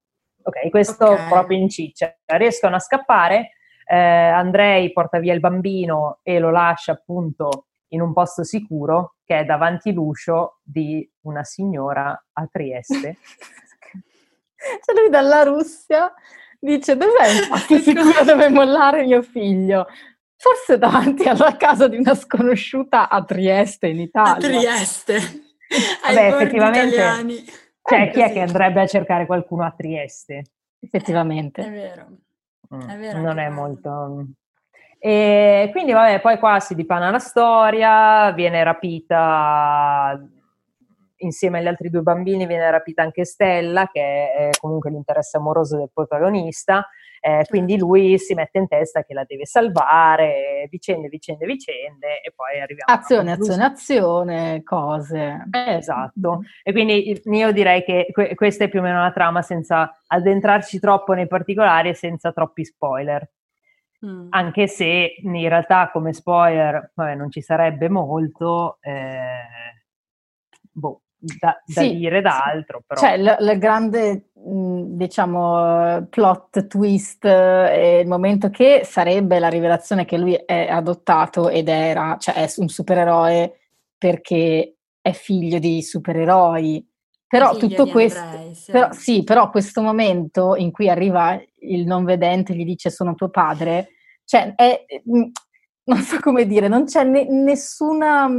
[0.43, 1.27] Ok, questo okay.
[1.27, 2.15] proprio in ciccia.
[2.23, 3.53] Riescono a scappare,
[3.87, 9.39] eh, Andrei porta via il bambino e lo lascia appunto in un posto sicuro che
[9.39, 13.17] è davanti l'uscio di una signora a Trieste.
[14.83, 16.13] cioè lui dalla Russia
[16.59, 19.87] dice dov'è il posto sicuro dove mollare mio figlio?
[20.35, 24.33] Forse davanti alla casa di una sconosciuta a Trieste in Italia.
[24.33, 25.19] A Trieste.
[26.05, 26.95] Vabbè, effettivamente.
[27.81, 30.43] Cioè, chi è che andrebbe a cercare qualcuno a Trieste?
[30.79, 31.61] Effettivamente.
[31.63, 32.07] È vero.
[32.75, 34.25] Mm, è vero non è molto...
[34.99, 40.19] E quindi vabbè, poi qua si dipana la storia, viene rapita
[41.17, 45.89] insieme agli altri due bambini, viene rapita anche Stella, che è comunque l'interesse amoroso del
[45.93, 46.87] protagonista,
[47.19, 52.31] eh, quindi lui si mette in testa che la deve salvare, vicende, vicende, vicende, e
[52.35, 55.47] poi arriviamo azione, azione, azione, cose.
[55.51, 56.41] Eh, esatto.
[56.63, 60.79] E quindi io direi che que- questa è più o meno la trama senza addentrarci
[60.79, 63.29] troppo nei particolari e senza troppi spoiler.
[64.05, 64.27] Mm.
[64.29, 69.81] Anche se in realtà come spoiler vabbè, non ci sarebbe molto, eh,
[70.71, 71.01] boh,
[71.39, 72.49] da, da Sì, dire da sì.
[72.49, 73.01] altro, però.
[73.01, 80.17] Cioè, il, grande, diciamo, plot twist eh, è il momento che sarebbe la rivelazione che
[80.17, 83.59] lui è adottato ed era, cioè è un supereroe
[83.97, 86.85] perché è figlio di supereroi.
[87.27, 88.71] Però Figlio tutto questo, Andrei, sì.
[88.71, 93.15] però, sì, però questo momento in cui arriva il non vedente e gli dice sono
[93.15, 93.89] tuo padre,
[94.23, 94.85] cioè è,
[95.87, 98.29] non so come dire, non c'è ne- nessuna,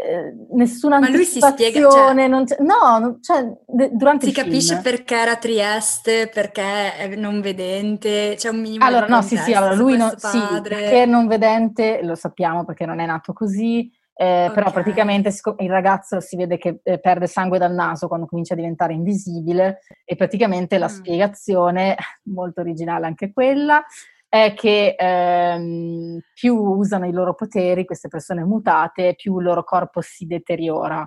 [0.00, 4.30] eh, nessuna Ma lui si spiega, cioè- non c'è- no, non- cioè, de- durante Si
[4.30, 4.46] il film.
[4.48, 9.22] capisce perché era a Trieste, perché è non vedente, c'è un minimo Allora, di no,
[9.22, 13.00] sì, sì, allora lui no, questo sì, perché è non vedente, lo sappiamo perché non
[13.00, 14.72] è nato così, eh, però Ok.
[14.72, 18.92] praticamente il ragazzo si vede che eh, perde sangue dal naso quando comincia a diventare
[18.92, 20.88] invisibile e praticamente la Mm.
[20.90, 21.96] spiegazione,
[22.30, 23.84] molto originale anche quella,
[24.28, 30.00] è che ehm, più usano i loro poteri, queste persone mutate, più il loro corpo
[30.00, 31.06] si deteriora.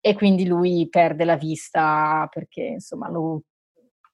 [0.00, 3.42] E quindi lui perde la vista perché insomma lo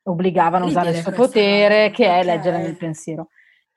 [0.02, 3.28] obbligavano a usare il suo potere che è leggere nel pensiero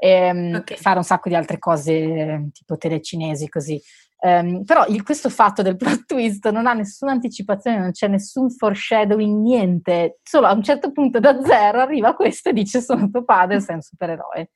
[0.01, 0.71] Ehm, Ok.
[0.71, 3.79] e fare un sacco di altre cose eh, tipo telecinesi così.
[4.21, 8.49] Ehm, però il- questo fatto del plot twist non ha nessuna anticipazione, non c'è nessun
[8.49, 10.19] foreshadowing, niente.
[10.23, 13.75] Solo a un certo punto da zero arriva questo e dice sono tuo padre, sei
[13.75, 14.51] un supereroe.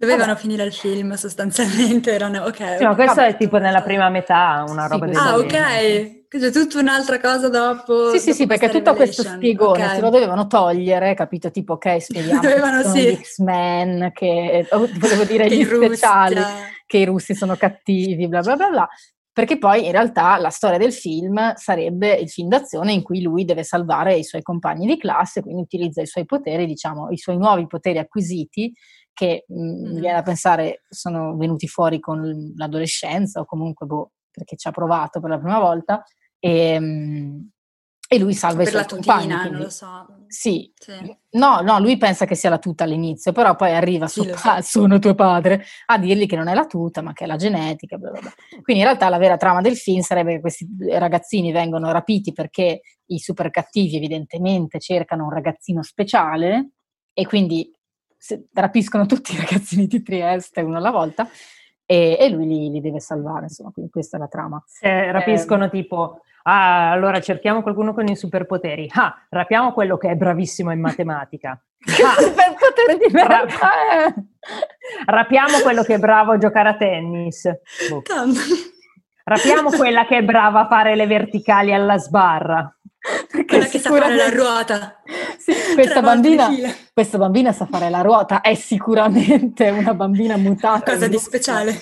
[0.00, 0.40] Dovevano Vabbè.
[0.40, 2.76] finire il film sostanzialmente, erano ok.
[2.78, 5.46] Sì, ma questo vabbè, è tipo nella prima metà, una Sì, roba del questo Ah,
[5.48, 6.02] genere.
[6.28, 6.38] ok.
[6.38, 8.10] C'è tutta un'altra cosa dopo.
[8.10, 9.94] Sì, sì, sì, dopo perché questa tutto questo spiegone Ok.
[9.94, 11.50] se lo dovevano togliere, capito?
[11.50, 13.08] Tipo, ok, spieghiamo che Dovevano, sono sì.
[13.08, 16.36] gli X-Men, che oh, volevo dire Che gli in Russia- speciali,
[16.86, 18.88] che i russi sono cattivi, bla bla bla bla.
[19.32, 23.44] Perché poi in realtà la storia del film sarebbe il film d'azione in cui lui
[23.44, 27.36] deve salvare i suoi compagni di classe, quindi utilizza i suoi poteri, diciamo, i suoi
[27.36, 28.72] nuovi poteri acquisiti,
[29.18, 30.00] che mh, mi Mhm.
[30.00, 35.18] viene da pensare sono venuti fuori con l'adolescenza o comunque boh, perché ci ha provato
[35.20, 36.04] per la prima volta.
[36.38, 37.50] E, mh,
[38.10, 39.20] e lui salva i per suoi la compagni.
[39.22, 40.06] tutina, quindi- non lo so.
[40.30, 41.16] Sì, Sì.
[41.32, 44.60] no, no, lui pensa che sia la tuta all'inizio, però poi arriva Sì, suo pa-
[44.60, 44.80] so.
[44.80, 47.96] sono tuo padre a dirgli che non è la tuta, ma che è la genetica,
[47.96, 48.30] bla bla bla.
[48.62, 52.82] Quindi in realtà la vera trama del film sarebbe che questi ragazzini vengono rapiti perché
[53.06, 56.70] i super cattivi evidentemente cercano un ragazzino speciale
[57.14, 57.70] e quindi
[58.52, 61.28] rapiscono tutti i ragazzini di Trieste uno alla volta
[61.90, 64.62] e, e lui li, li deve salvare, insomma, quindi questa è la trama.
[64.66, 68.90] Se rapiscono tipo, ah, allora cerchiamo qualcuno con i superpoteri.
[68.94, 71.60] Ah, rapiamo quello che è bravissimo in matematica.
[71.88, 74.14] Ah, per poter di merda, eh!
[75.06, 77.48] rapiamo quello che è bravo a giocare a tennis.
[77.88, 78.02] Boh.
[79.24, 82.77] Rapiamo quella che è brava a fare le verticali alla sbarra.
[83.30, 85.02] Perché Quella che sa fare la ruota.
[85.38, 86.48] Sì, questa bambina,
[86.92, 90.92] questa bambina sa fare la ruota, è sicuramente una bambina mutata.
[90.92, 91.78] Cosa di speciale.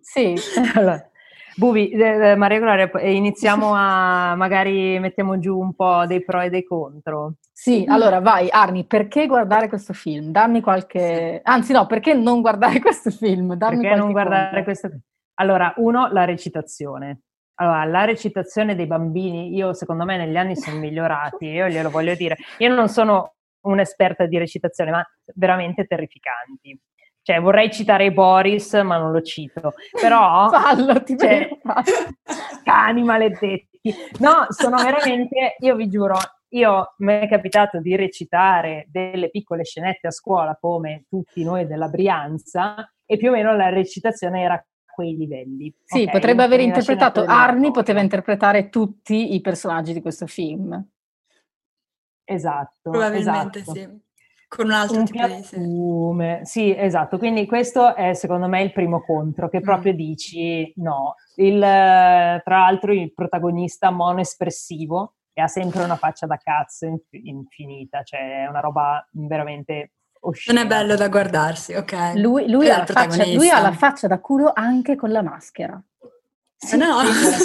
[0.00, 0.34] Sì,
[0.74, 1.08] Allora,
[1.56, 6.40] Bubi, eh, eh, Maria Gloria, eh, iniziamo a magari mettiamo giù un po' dei pro
[6.40, 7.36] e dei contro.
[7.50, 10.30] sì, allora vai Arni, perché guardare questo film?
[10.30, 11.40] Dammi qualche...
[11.42, 13.54] Anzi no, perché non guardare questo film?
[13.54, 14.64] Dammi Perché non qualche guardare contro.
[14.64, 14.90] questo?
[15.38, 17.20] Allora, uno, la recitazione.
[17.58, 22.14] Allora, la recitazione dei bambini, io secondo me negli anni sono migliorati, io glielo voglio
[22.14, 22.36] dire.
[22.58, 26.78] Io non sono un'esperta di recitazione, ma veramente terrificanti.
[27.22, 29.72] Cioè, vorrei citare Boris, ma non lo cito.
[30.00, 31.48] Però, Fallo, ti cioè,
[32.62, 33.94] cani maledetti.
[34.18, 36.16] No, sono veramente, io vi giuro,
[36.50, 41.88] io mi è capitato di recitare delle piccole scenette a scuola come tutti noi della
[41.88, 44.64] Brianza e più o meno la recitazione era
[44.96, 45.72] quei livelli.
[45.84, 46.10] Sì, ok?
[46.10, 50.82] potrebbe aver interpretato, Arni poteva interpretare tutti i personaggi di questo film.
[52.24, 53.78] Esatto, Probabilmente esatto.
[53.78, 54.04] sì.
[54.48, 55.42] Con un altro un tipo di...
[55.42, 55.56] Sì.
[55.56, 57.18] piattume, sì, esatto.
[57.18, 59.62] Quindi questo è secondo me il primo contro, che Mm.
[59.62, 61.14] proprio dici no.
[61.36, 68.02] Il, tra l'altro il protagonista monoespressivo e ha sempre una faccia da cazzo inf- infinita,
[68.02, 70.58] cioè è una roba veramente oscena.
[70.62, 72.14] Non è bello da guardarsi, ok.
[72.14, 75.22] Lui, lui È ha la faccia, lui ha la faccia da culo anche con la
[75.22, 75.80] maschera.
[76.72, 76.86] Ah, no?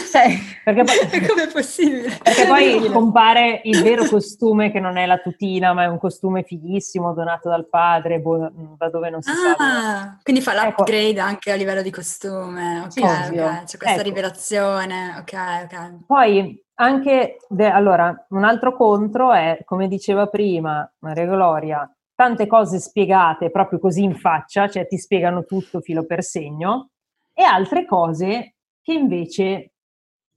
[0.09, 0.29] Cioè,
[0.63, 2.17] Perché poi- Com'è possibile?
[2.23, 6.43] Perché poi compare il vero costume che non è la tutina, ma è un costume
[6.43, 9.55] fighissimo donato dal padre, boh, da dove non si sa.
[9.57, 10.83] Ah, quindi fa Ecco.
[10.83, 12.79] l'upgrade anche a livello di costume.
[12.85, 13.45] Ok, Sì, ovvio.
[13.47, 14.01] ok, c'è questa Ecco.
[14.03, 15.15] rivelazione.
[15.19, 15.33] Ok,
[15.65, 16.05] ok.
[16.07, 22.79] Poi anche, de- allora, un altro contro è, come diceva prima Maria Gloria, tante cose
[22.79, 26.91] spiegate proprio così in faccia, cioè ti spiegano tutto filo per segno,
[27.33, 29.73] e altre cose che invece,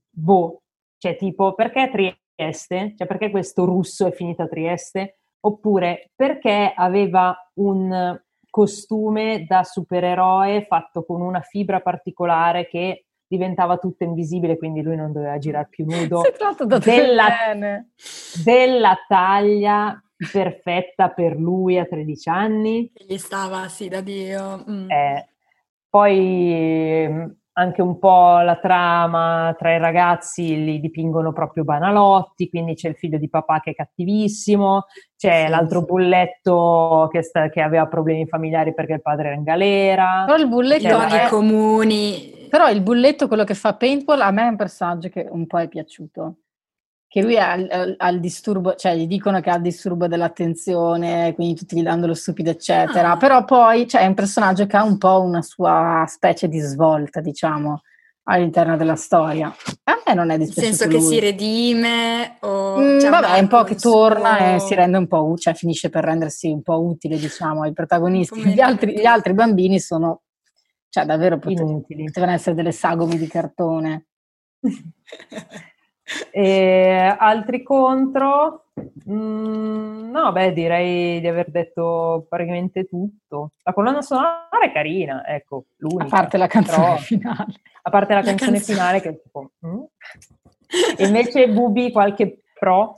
[0.09, 0.61] boh,
[0.97, 2.93] cioè tipo perché Trieste?
[2.97, 5.19] Cioè perché questo russo è finito a Trieste?
[5.41, 14.03] Oppure perché aveva un costume da supereroe fatto con una fibra particolare che diventava tutto
[14.03, 16.21] invisibile, quindi lui non doveva girare più nudo.
[16.79, 17.27] Della,
[18.43, 19.99] della taglia
[20.31, 22.91] perfetta per lui a 13 anni.
[22.93, 24.63] Che Gli stava, sì, da Dio.
[24.69, 24.89] Mm.
[24.89, 25.27] Eh,
[25.89, 32.73] poi mm, anche un po' la trama tra i ragazzi li dipingono proprio banalotti, quindi
[32.75, 35.85] c'è il figlio di papà che è cattivissimo, c'è Sì, l'altro sì.
[35.85, 40.23] bulletto che, sta- che aveva problemi familiari perché il padre era in galera.
[40.25, 42.47] Però il bulletto, Cioè, eh, comuni.
[42.49, 45.59] però il bulletto, quello che fa paintball, a me è un personaggio che un po'
[45.59, 46.35] è piaciuto.
[47.15, 51.33] Che lui ha ha- ha il disturbo, cioè gli dicono che ha il disturbo dell'attenzione,
[51.33, 53.11] quindi tutti gli danno lo stupido, eccetera.
[53.11, 53.17] Ah.
[53.17, 57.21] Però poi cioè, è un personaggio che ha un po' una sua specie di svolta,
[57.21, 57.83] diciamo,
[58.23, 59.47] all'interno della storia.
[59.85, 61.13] A me non è Nel dispiaciuto senso che lui.
[61.13, 65.07] si redime o Mm, c'è vabbè, un po' che torna suo- e si rende un
[65.07, 68.41] po', cioè finisce per rendersi un po' utile, diciamo, ai protagonisti.
[68.45, 70.23] Gli altri, gli altri bambini sono,
[70.89, 72.03] cioè davvero pote- Inutili.
[72.03, 74.07] potevano essere delle sagome di cartone.
[76.31, 78.65] E altri contro?
[79.09, 83.51] Mm, no, beh, direi di aver detto praticamente tutto.
[83.63, 86.05] La colonna sonora è carina, ecco, A l'unica.
[86.05, 87.53] parte la canzone Però- finale.
[87.81, 88.75] a parte la La canzone canzone.
[88.77, 89.51] finale che è tipo...
[89.65, 89.83] mm.
[90.97, 92.95] Invece Bubi qualche pro?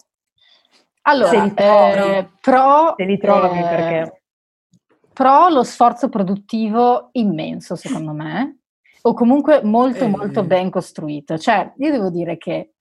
[1.03, 1.99] Allora, Se li trovi.
[2.17, 4.21] eh, pro, Se li trovi eh, perché...
[5.13, 8.57] pro lo sforzo produttivo immenso, secondo me,
[9.03, 10.07] o comunque molto, Eh.
[10.09, 11.37] molto ben costruito.
[11.37, 12.73] Cioè, io devo dire che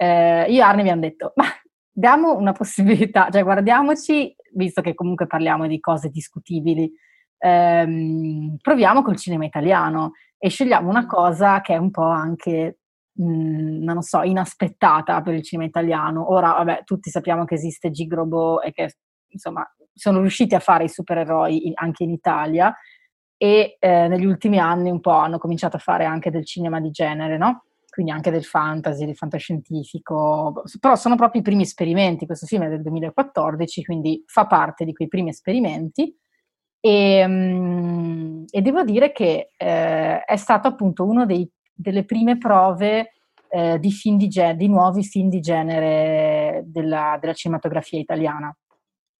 [0.00, 1.44] eh, io e Arne abbiamo detto, ma
[1.90, 6.90] diamo una possibilità, cioè guardiamoci, visto che comunque parliamo di cose discutibili,
[7.38, 12.78] ehm, proviamo col cinema italiano e scegliamo una cosa che è un po' anche,
[13.12, 16.32] mh, non lo so, inaspettata per il cinema italiano.
[16.32, 18.94] Ora, vabbè, tutti sappiamo che esiste Gigrobo e che,
[19.30, 22.72] insomma, sono riusciti a fare i supereroi anche in Italia
[23.36, 26.90] e eh, negli ultimi anni un po' hanno cominciato a fare anche del cinema di
[26.90, 27.64] genere, no?
[27.98, 32.68] Quindi anche del fantasy, del fantascientifico, però sono proprio i primi esperimenti, questo film è
[32.68, 36.16] del 2014, quindi fa parte di quei primi esperimenti
[36.78, 43.14] e, mm, e devo dire che eh, è stato appunto una delle prime prove
[43.48, 48.56] eh, di, film di, ge- di nuovi film di genere della, della cinematografia italiana.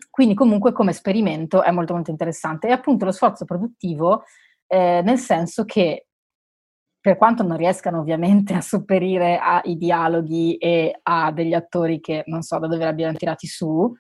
[0.09, 4.23] Quindi comunque come esperimento è molto molto interessante e appunto lo sforzo produttivo
[4.69, 6.08] eh, nel senso che
[7.01, 12.43] per quanto non riescano ovviamente a sopperire ai dialoghi e a degli attori che non
[12.43, 13.95] so da dove li abbiano tirati su,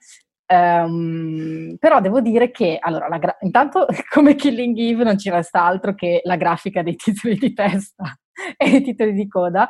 [0.47, 5.95] ehm, però devo dire che allora, gra- intanto come Killing Eve non ci resta altro
[5.95, 8.19] che la grafica dei titoli di testa
[8.57, 9.69] e i titoli di coda.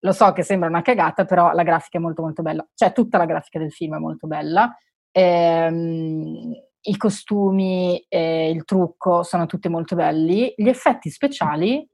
[0.00, 3.16] Lo so che sembra una cagata, però la grafica è molto molto bella, cioè tutta
[3.16, 4.76] la grafica del film è molto bella.
[5.12, 10.52] Ehm, I costumi e il trucco sono tutti molto belli.
[10.56, 11.88] Gli effetti speciali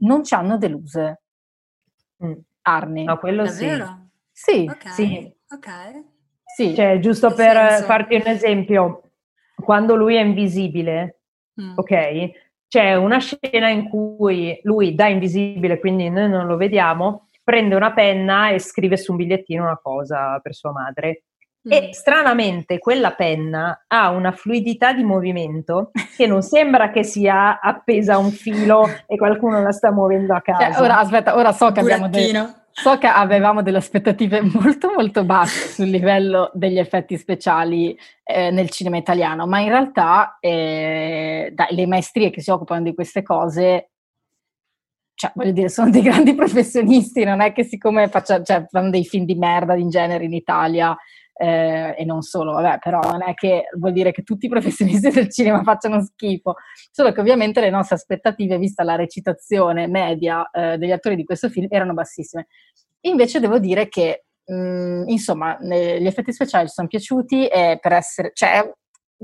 [0.00, 1.22] non ci hanno deluse.
[2.24, 2.32] Mm.
[2.62, 3.04] Arni.
[3.04, 3.66] No, quello sì.
[3.66, 4.08] Davvero?
[4.32, 5.34] Sì, Ok, sì.
[5.48, 5.68] ok.
[6.44, 6.74] sì.
[6.74, 9.02] Cioè, giusto Nel per senso- farti un esempio,
[9.54, 11.20] quando lui è invisibile,
[11.60, 11.72] Mm.
[11.76, 12.30] ok?
[12.68, 17.92] C'è una scena in cui lui da invisibile, quindi noi non lo vediamo, prende una
[17.92, 21.24] penna e scrive su un bigliettino una cosa per sua madre.
[21.68, 21.72] Mm.
[21.72, 28.14] E stranamente quella penna ha una fluidità di movimento che non sembra che sia appesa
[28.14, 30.82] a un filo e qualcuno la sta muovendo a Cioè, casa.
[30.82, 32.54] ora, aspetta, ora so che abbiamo Burattino.
[32.72, 37.94] So che avevamo delle aspettative molto molto basse sul livello degli effetti speciali
[38.24, 42.94] eh, nel cinema italiano, ma in realtà eh, dai, le maestrie che si occupano di
[42.94, 43.90] queste cose,
[45.14, 49.04] cioè voglio dire, sono dei grandi professionisti, non è che siccome faccia, cioè, fanno dei
[49.04, 50.96] film di merda in genere in Italia
[51.40, 55.08] eh, e non solo, vabbè, però non è che vuol dire che tutti i professionisti
[55.08, 56.56] del cinema facciano schifo,
[56.90, 61.48] solo che ovviamente le nostre aspettative, vista la recitazione media eh, degli attori di questo
[61.48, 62.48] film, erano bassissime.
[63.02, 67.92] Invece devo dire che, mh, insomma, ne- gli effetti speciali ci sono piaciuti e per
[67.92, 68.70] essere, cioè,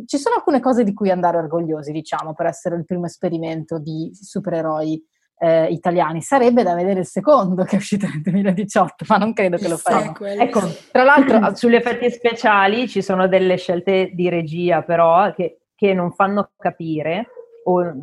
[0.06, 4.10] ci sono alcune cose di cui andare orgogliosi, diciamo, per essere il primo esperimento di
[4.14, 5.04] supereroi
[5.38, 6.22] eh, italiani.
[6.22, 9.76] Sarebbe da vedere il secondo che è uscito nel 2018, ma non credo che lo
[9.76, 10.16] faremo.
[10.20, 15.94] Ecco, Tra l'altro, sugli effetti speciali ci sono delle scelte di regia però che, che
[15.94, 17.28] non fanno capire
[17.64, 17.94] o-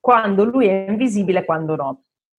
[0.00, 1.88] quando lui è invisibile e quando no.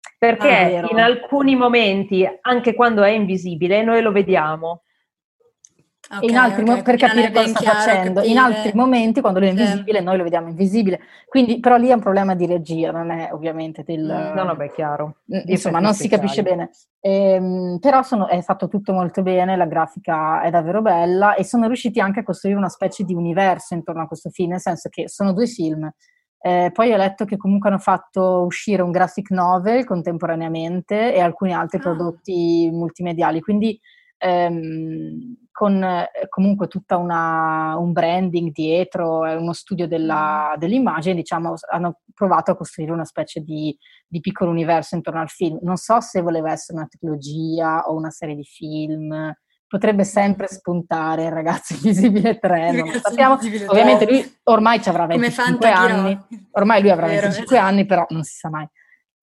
[0.02, 0.88] Ah, Perché vero.
[0.90, 4.84] in alcuni momenti, anche quando è invisibile, noi lo vediamo.
[6.14, 8.22] Ok, in altri ok, mo- per capire cosa sta chiaro facendo.
[8.24, 11.00] In capire- altri momenti, quando lui è invisibile, noi lo vediamo invisibile.
[11.28, 14.04] Quindi, però lì è un problema di regia, non è ovviamente del...
[14.04, 14.36] Mm.
[14.36, 15.18] No, no, beh, chiaro.
[15.34, 16.72] Mm, Insomma, non si capisce bene.
[17.00, 21.68] Ehm, però sono- è fatto tutto molto bene, la grafica è davvero bella e sono
[21.68, 25.08] riusciti anche a costruire una specie di universo intorno a questo film, nel senso che
[25.10, 25.90] sono due film
[26.44, 31.54] Eh, poi ho letto che comunque hanno fatto uscire un graphic novel contemporaneamente e alcuni
[31.54, 31.82] altri Ah.
[31.82, 33.80] prodotti multimediali, quindi
[34.22, 41.54] ehm, con eh, comunque tutta una, un branding dietro, è uno studio della- dell'immagine, diciamo,
[41.72, 43.76] hanno provato a costruire una specie di,
[44.08, 45.60] di piccolo universo intorno al film.
[45.62, 49.34] Non so se voleva essere una trilogia o una serie di film,
[49.68, 53.38] potrebbe sempre spuntare il ragazzo invisibile 3, non lo sappiamo.
[53.68, 56.00] Ovviamente lui ormai ci avrà Come 25 Fantachiro.
[56.02, 56.20] anni,
[56.52, 57.70] ormai lui avrà Vero, 25 esatto.
[57.72, 58.68] anni, però non si sa mai.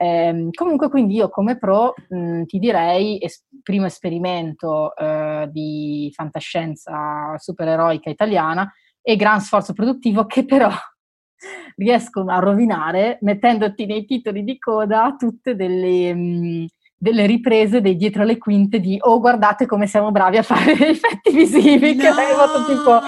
[0.01, 7.37] Ehm, comunque, quindi io come pro mh, ti direi es- primo esperimento eh, di fantascienza
[7.37, 10.71] supereroica italiana e gran sforzo produttivo che però
[11.77, 16.67] riescono a rovinare mettendoti nei titoli di coda tutte delle, mh,
[16.97, 21.31] delle riprese dei dietro le quinte di oh guardate come siamo bravi a fare effetti
[21.31, 22.15] visivi che No!
[22.15, 23.01] vengono tipo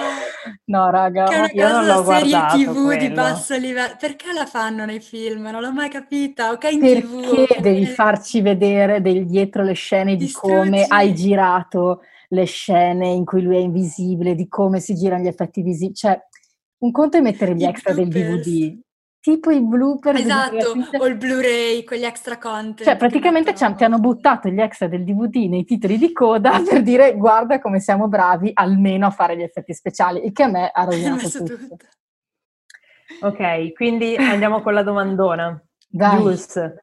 [0.65, 3.13] no raga Che è una io non cosa l'ho serie guardato TV di quello.
[3.13, 3.95] basso livello.
[3.99, 5.43] Perché la fanno nei film?
[5.49, 6.51] Non l'ho mai capita.
[6.51, 7.45] Ok, in TV.
[7.45, 10.85] Perché devi eh, farci vedere del dietro le scene di come Distruggi.
[10.87, 15.61] hai girato le scene in cui lui è invisibile, di come si girano gli effetti
[15.61, 15.93] visivi?
[15.93, 16.19] Cioè,
[16.79, 18.07] un conto è mettere gli I extra del.
[18.09, 18.79] DVD,
[19.21, 20.97] tipo i blooper Esatto, divertente.
[20.97, 22.83] o il Blu-ray, quegli extra content.
[22.83, 27.15] Cioè, praticamente ci hanno buttato gli extra del DVD nei titoli di coda per dire
[27.15, 30.83] guarda come siamo bravi almeno a fare gli effetti speciali, il che a me ha
[30.83, 31.67] rovinato messo tutto.
[31.67, 31.85] tutto.
[33.21, 35.63] Ok, quindi andiamo con la domandona.
[35.91, 36.17] Vai.
[36.17, 36.73] Jules,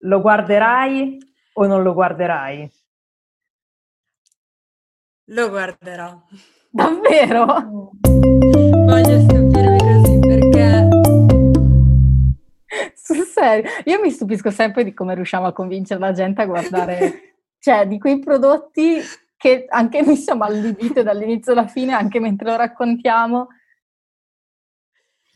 [0.00, 1.16] lo guarderai
[1.54, 2.70] o non lo guarderai?
[5.30, 6.20] Lo guarderò.
[6.70, 7.90] Davvero?
[8.02, 9.45] Voglio stupirvi
[13.06, 17.36] Sul serio, io mi stupisco sempre di come riusciamo a convincere la gente a guardare,
[17.60, 19.00] cioè di quei prodotti
[19.36, 23.46] che anche noi siamo allibite dall'inizio alla fine, anche mentre lo raccontiamo.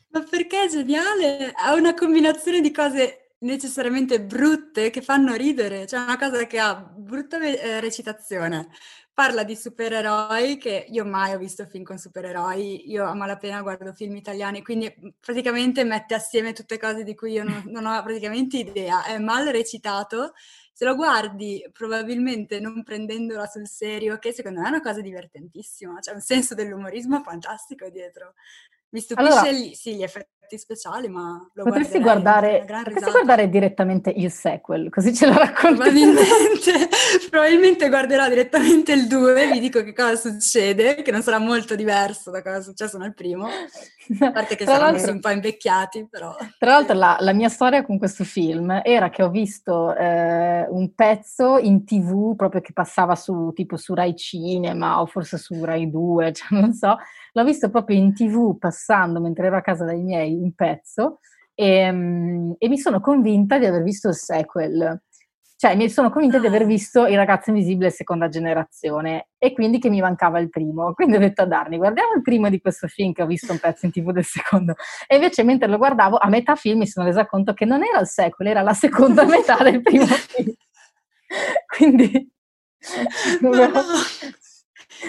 [0.08, 1.52] Ma perché è geniale?
[1.54, 5.84] Ha una combinazione di cose necessariamente brutte che fanno ridere.
[5.84, 8.66] C'è una cosa che ha brutta eh, recitazione.
[9.20, 13.92] Parla di supereroi che io mai ho visto film con supereroi, io a malapena guardo
[13.92, 18.02] film italiani, quindi mm, praticamente mette assieme tutte cose di cui io non, non ho
[18.02, 19.04] praticamente idea.
[19.04, 20.32] È mal recitato.
[20.72, 25.98] Se lo guardi probabilmente non prendendola sul serio, che secondo me è una cosa divertentissima,
[25.98, 28.32] c'è un senso dell'umorismo fantastico dietro.
[28.92, 34.10] Mi stupisce Allora- lì, sì, gli effetti speciali, ma lo Potresti guardare, potresti guardare direttamente
[34.14, 35.76] il sequel, così ce lo racconti.
[35.76, 36.88] Probabilmente,
[37.30, 41.74] probabilmente guarderò direttamente il 2 e vi dico che cosa succede, che non sarà molto
[41.74, 46.34] diverso da cosa è successo nel primo, a parte che saranno un po' invecchiati, però...
[46.58, 50.94] Tra l'altro la, la mia storia con questo film era che ho visto eh, un
[50.94, 55.90] pezzo in tv proprio che passava su tipo su Rai Cinema o forse su Rai
[55.90, 56.96] 2, cioè non so,
[57.32, 61.18] l'ho visto proprio in tv passando mentre ero a casa dai miei un pezzo
[61.54, 65.02] e, mm, e mi sono convinta di aver visto il sequel.
[65.60, 66.64] Cioè, mi sono convinta di aver Ah.
[66.64, 70.94] visto Il ragazzo invisibile seconda generazione e quindi che mi mancava il primo.
[70.96, 73.58] Quindi ho detto a Darni, guardiamo il primo di questo film che ho visto un
[73.58, 74.74] pezzo in tv del secondo.
[75.06, 78.00] E invece mentre lo guardavo, a metà film mi sono resa conto che non era
[78.00, 80.54] il sequel, era la seconda metà del primo film.
[81.76, 82.32] Quindi...
[83.42, 83.50] No.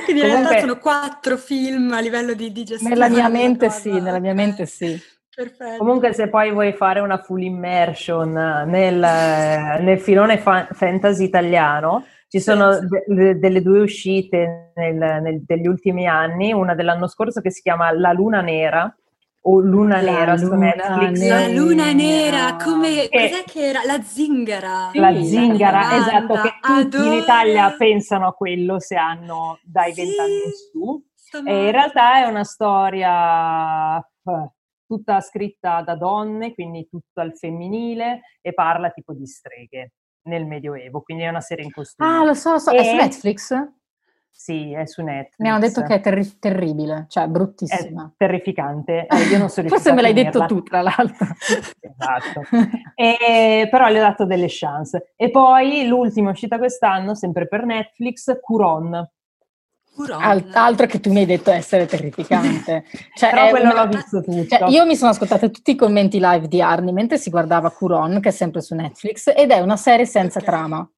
[0.05, 2.93] Quindi in realtà sono quattro film a livello di, di gestione.
[2.93, 4.99] Nella mia mente cosa, sì, nella mia mente sì.
[5.33, 5.77] Perfetto.
[5.77, 8.97] Comunque, se poi vuoi fare una full immersion nel,
[9.81, 12.87] nel filone fa- fantasy italiano, ci sono sì.
[13.07, 17.91] de- delle due uscite nel- nel- degli ultimi anni, una dell'anno scorso che si chiama
[17.91, 18.93] La Luna Nera
[19.43, 21.19] o Luna La Nera su Netflix.
[21.19, 21.39] Nera.
[21.39, 23.07] La luna nera, come...
[23.07, 23.83] Che- Cos'è che era?
[23.85, 24.89] La zingara.
[24.91, 27.13] Sì, La la zingara, banda, esatto, che tutti in.
[27.13, 31.03] Italia pensano a quello se hanno dai Sì, vent'anni in su.
[31.45, 34.51] E in realtà è una storia eh,
[34.85, 41.01] tutta scritta da donne, quindi tutto al femminile, e parla tipo di streghe nel Medioevo,
[41.01, 42.09] quindi è una serie in costume.
[42.09, 42.71] Ah, lo so, lo so.
[42.71, 43.53] È su E- Netflix?
[44.33, 45.35] Sì, è su Netflix.
[45.37, 48.11] Mi hanno detto che è terri- terribile, cioè È bruttissima.
[48.17, 49.05] terrificante.
[49.07, 51.27] Eh, io non sono Forse me l'hai detto tu, tra l'altro.
[51.79, 52.41] Esatto.
[52.95, 55.13] E, però le ho dato delle chance.
[55.15, 59.07] E poi l'ultima uscita quest'anno, sempre per Netflix, Curon.
[59.93, 60.23] Curon.
[60.23, 62.85] Al- altro che tu mi hai detto essere terrificante.
[63.13, 64.57] Cioè, Però è quello una- l'ho visto tutto.
[64.57, 68.19] Cioè, io mi sono ascoltata tutti i commenti live di Arni mentre si guardava Curon,
[68.19, 70.45] che è sempre su Netflix, ed è una serie senza Ok.
[70.45, 70.89] trama.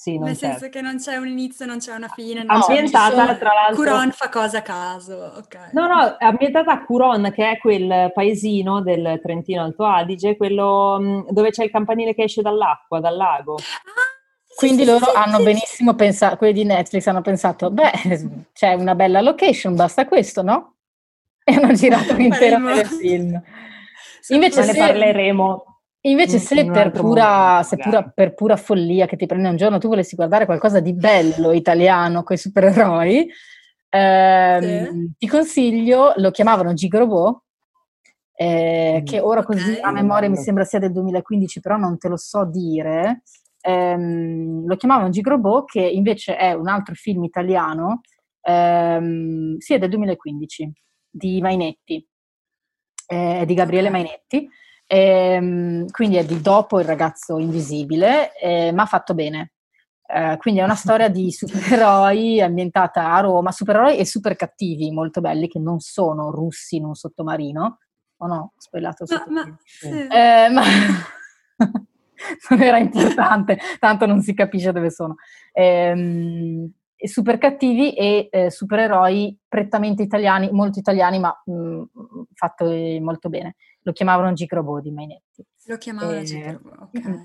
[0.00, 0.50] Sì, non Nel c'è.
[0.50, 2.44] senso che non c'è un inizio, non c'è una fine.
[2.44, 5.70] non Ambientata, nessuno- tra l'altro- Curon fa cosa a caso, ok.
[5.72, 11.00] No, no, è ambientata a Curon, che è quel paesino del Trentino Alto Adige, quello
[11.00, 13.54] mh, dove c'è il campanile che esce dall'acqua, dal lago.
[13.56, 17.90] Ah, Quindi sì, loro sì, hanno sì, benissimo pensato, quelli di Netflix hanno pensato, beh,
[18.54, 20.74] c'è una bella location, basta questo, no?
[21.42, 23.42] e hanno girato un intero telefilm.
[24.30, 29.48] Invece ne parleremo Invece se, per pura, se pura, per pura, follia che ti prende
[29.48, 33.28] un giorno tu volessi guardare qualcosa di bello italiano con i supereroi,
[33.88, 35.12] ehm, sì.
[35.18, 37.42] ti consiglio, lo chiamavano Gigrobot,
[38.34, 39.56] eh, che ora okay.
[39.56, 43.22] così a memoria mi sembra sia del 2015, però non te lo so dire.
[43.60, 48.02] Ehm, lo chiamavano Gigrobot, che invece è un altro film italiano,
[48.42, 50.72] ehm, sì, è del 2015,
[51.10, 52.06] di Mainetti,
[53.08, 54.48] eh, di Gabriele Mainetti.
[54.90, 59.52] E, quindi è di dopo il ragazzo invisibile, eh, ma fatto bene.
[60.10, 65.20] Eh, quindi è una storia di supereroi ambientata a Roma, supereroi e super cattivi, molto
[65.20, 67.78] belli, che non sono russi in un sottomarino.
[68.20, 69.88] O no, ho spoilato il ma, ma, sì.
[69.88, 70.62] eh, ma...
[72.50, 75.16] non era importante, tanto non si capisce dove sono.
[75.52, 76.72] Ehm,
[77.06, 81.82] super cattivi e eh, supereroi prettamente italiani, molto italiani, ma mh, mm,
[82.34, 82.64] fatto
[83.00, 83.56] molto bene
[83.88, 85.44] lo chiamavano Gigrobo di Mainetti.
[85.66, 86.24] Lo chiamavano e...
[86.24, 87.06] Gigrobo, ok.
[87.06, 87.24] Mm-hmm.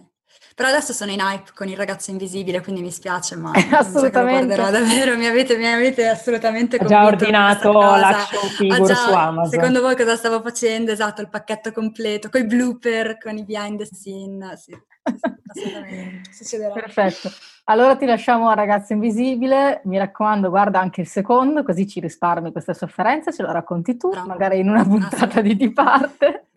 [0.56, 4.56] Però adesso sono in hype con il ragazzo invisibile, quindi mi spiace, ma assolutamente.
[4.56, 9.52] So davvero, mi avete, mi avete assolutamente Ho già ordinato l'action figure già, su Amazon.
[9.52, 10.92] Secondo voi cosa stavo facendo?
[10.92, 16.74] Esatto, il pacchetto completo, con i blooper, con i behind the scene, sì, assolutamente, succederà.
[16.74, 17.30] Perfetto.
[17.66, 22.52] Allora ti lasciamo a Ragazzo Invisibile, mi raccomando guarda anche il secondo, così ci risparmi
[22.52, 24.28] queste sofferenze, ce lo racconti tu, Bravo.
[24.28, 26.48] magari in una puntata di Ti parte.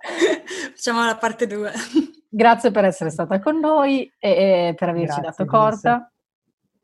[0.74, 1.72] Facciamo la parte 2.
[2.30, 6.10] Grazie per essere stata con noi e, e per averci Grazie, dato corda.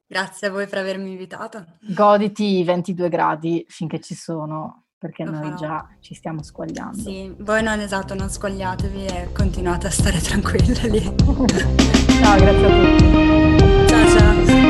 [0.07, 1.65] Grazie a voi per avermi invitato.
[1.81, 5.57] Goditi i 22 gradi finché ci sono, perché Lo noi farò.
[5.57, 6.99] già ci stiamo squagliando.
[6.99, 11.03] Sì, voi non esatto, non squagliatevi e continuate a stare tranquilla lì.
[11.03, 13.87] ciao, grazie a tutti.
[13.89, 14.66] Ciao, ciao.